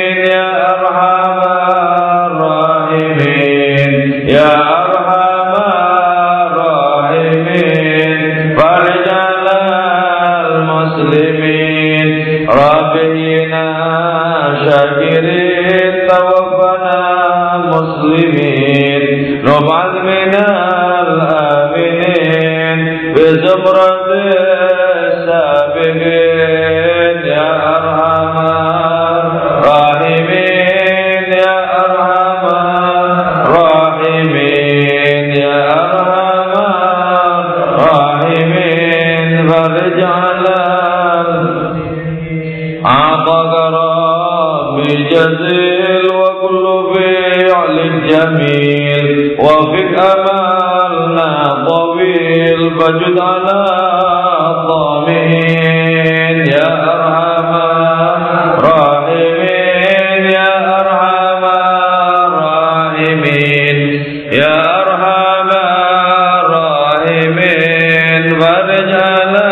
[52.53, 53.65] فجد على
[54.51, 57.55] الضامين يا أرحم
[58.59, 61.45] الراحمين يا أرحم
[62.27, 63.79] الراحمين
[64.33, 65.49] يا أرحم
[67.05, 69.47] الراحمين فرج على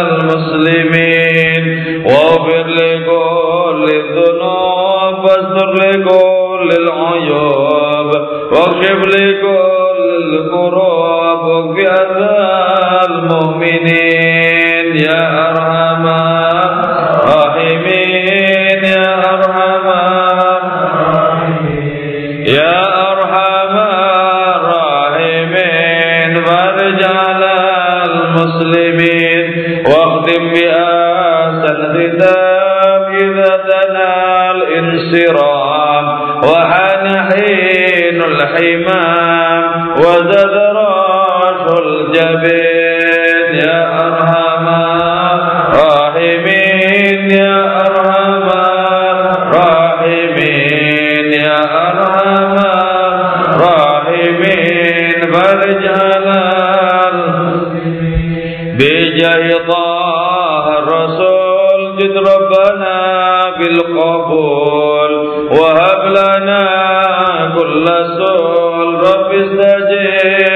[0.00, 1.64] المسلمين
[2.06, 8.10] واغفر لكل الذنوب واستر لكل العيوب
[8.52, 10.02] واكشف لكل
[10.34, 12.36] الكروب واكفي أذى
[13.10, 16.04] المؤمنين يا أرحم
[17.24, 19.86] الراحمين يا أرحم
[22.58, 22.80] يا
[23.12, 23.74] أرحم
[24.56, 26.32] الراحمين.
[26.44, 27.54] فرج على
[28.10, 29.46] المسلمين
[29.86, 36.04] واختم بأحسن ختام إذا تنال انصرام
[36.44, 39.21] وحان حين الحمام.
[42.12, 44.66] الجبين يا أرحم
[45.72, 48.48] الراحمين يا أرحم
[49.42, 52.54] الراحمين يا أرحم
[53.48, 55.18] الراحمين.
[55.84, 56.42] على
[58.78, 62.96] بجاه طه الرسول جد ربنا
[63.58, 65.12] بالقبول.
[65.50, 66.64] وهب لنا
[67.56, 67.84] كل
[68.18, 70.51] سول رب استجب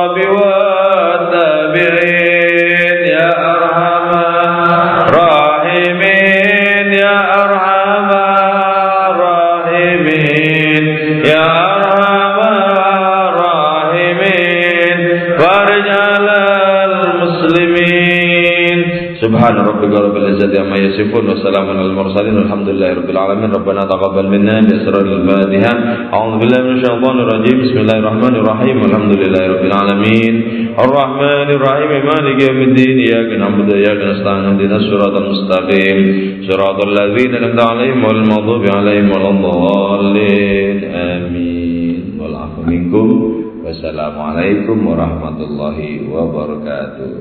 [0.00, 0.49] الكرام
[20.41, 23.51] ربك رب العزة عما يصفون وسلام على المرسلين والحمد لله رب العالمين.
[23.51, 25.73] ربنا تقبل منا بأسرار الفاتحة.
[26.13, 27.61] أعوذ بالله من الشيطان الرجيم.
[27.61, 28.81] بسم الله الرحمن الرحيم.
[28.81, 30.33] والحمد لله رب العالمين.
[30.79, 32.05] الرحمن الرحيم.
[32.05, 32.97] مالك يوم الدين.
[32.97, 34.45] إياك نعبد وإياك نستعين.
[34.45, 35.99] اهدنا الصراط المستقيم.
[36.49, 40.83] صراط الذين أنعمت عليهم غير المغضوب عليهم ولا الضالين.
[40.93, 42.19] آمين.
[42.19, 43.37] والعفو منكم.
[43.65, 47.20] والسلام عليكم ورحمة الله وبركاته.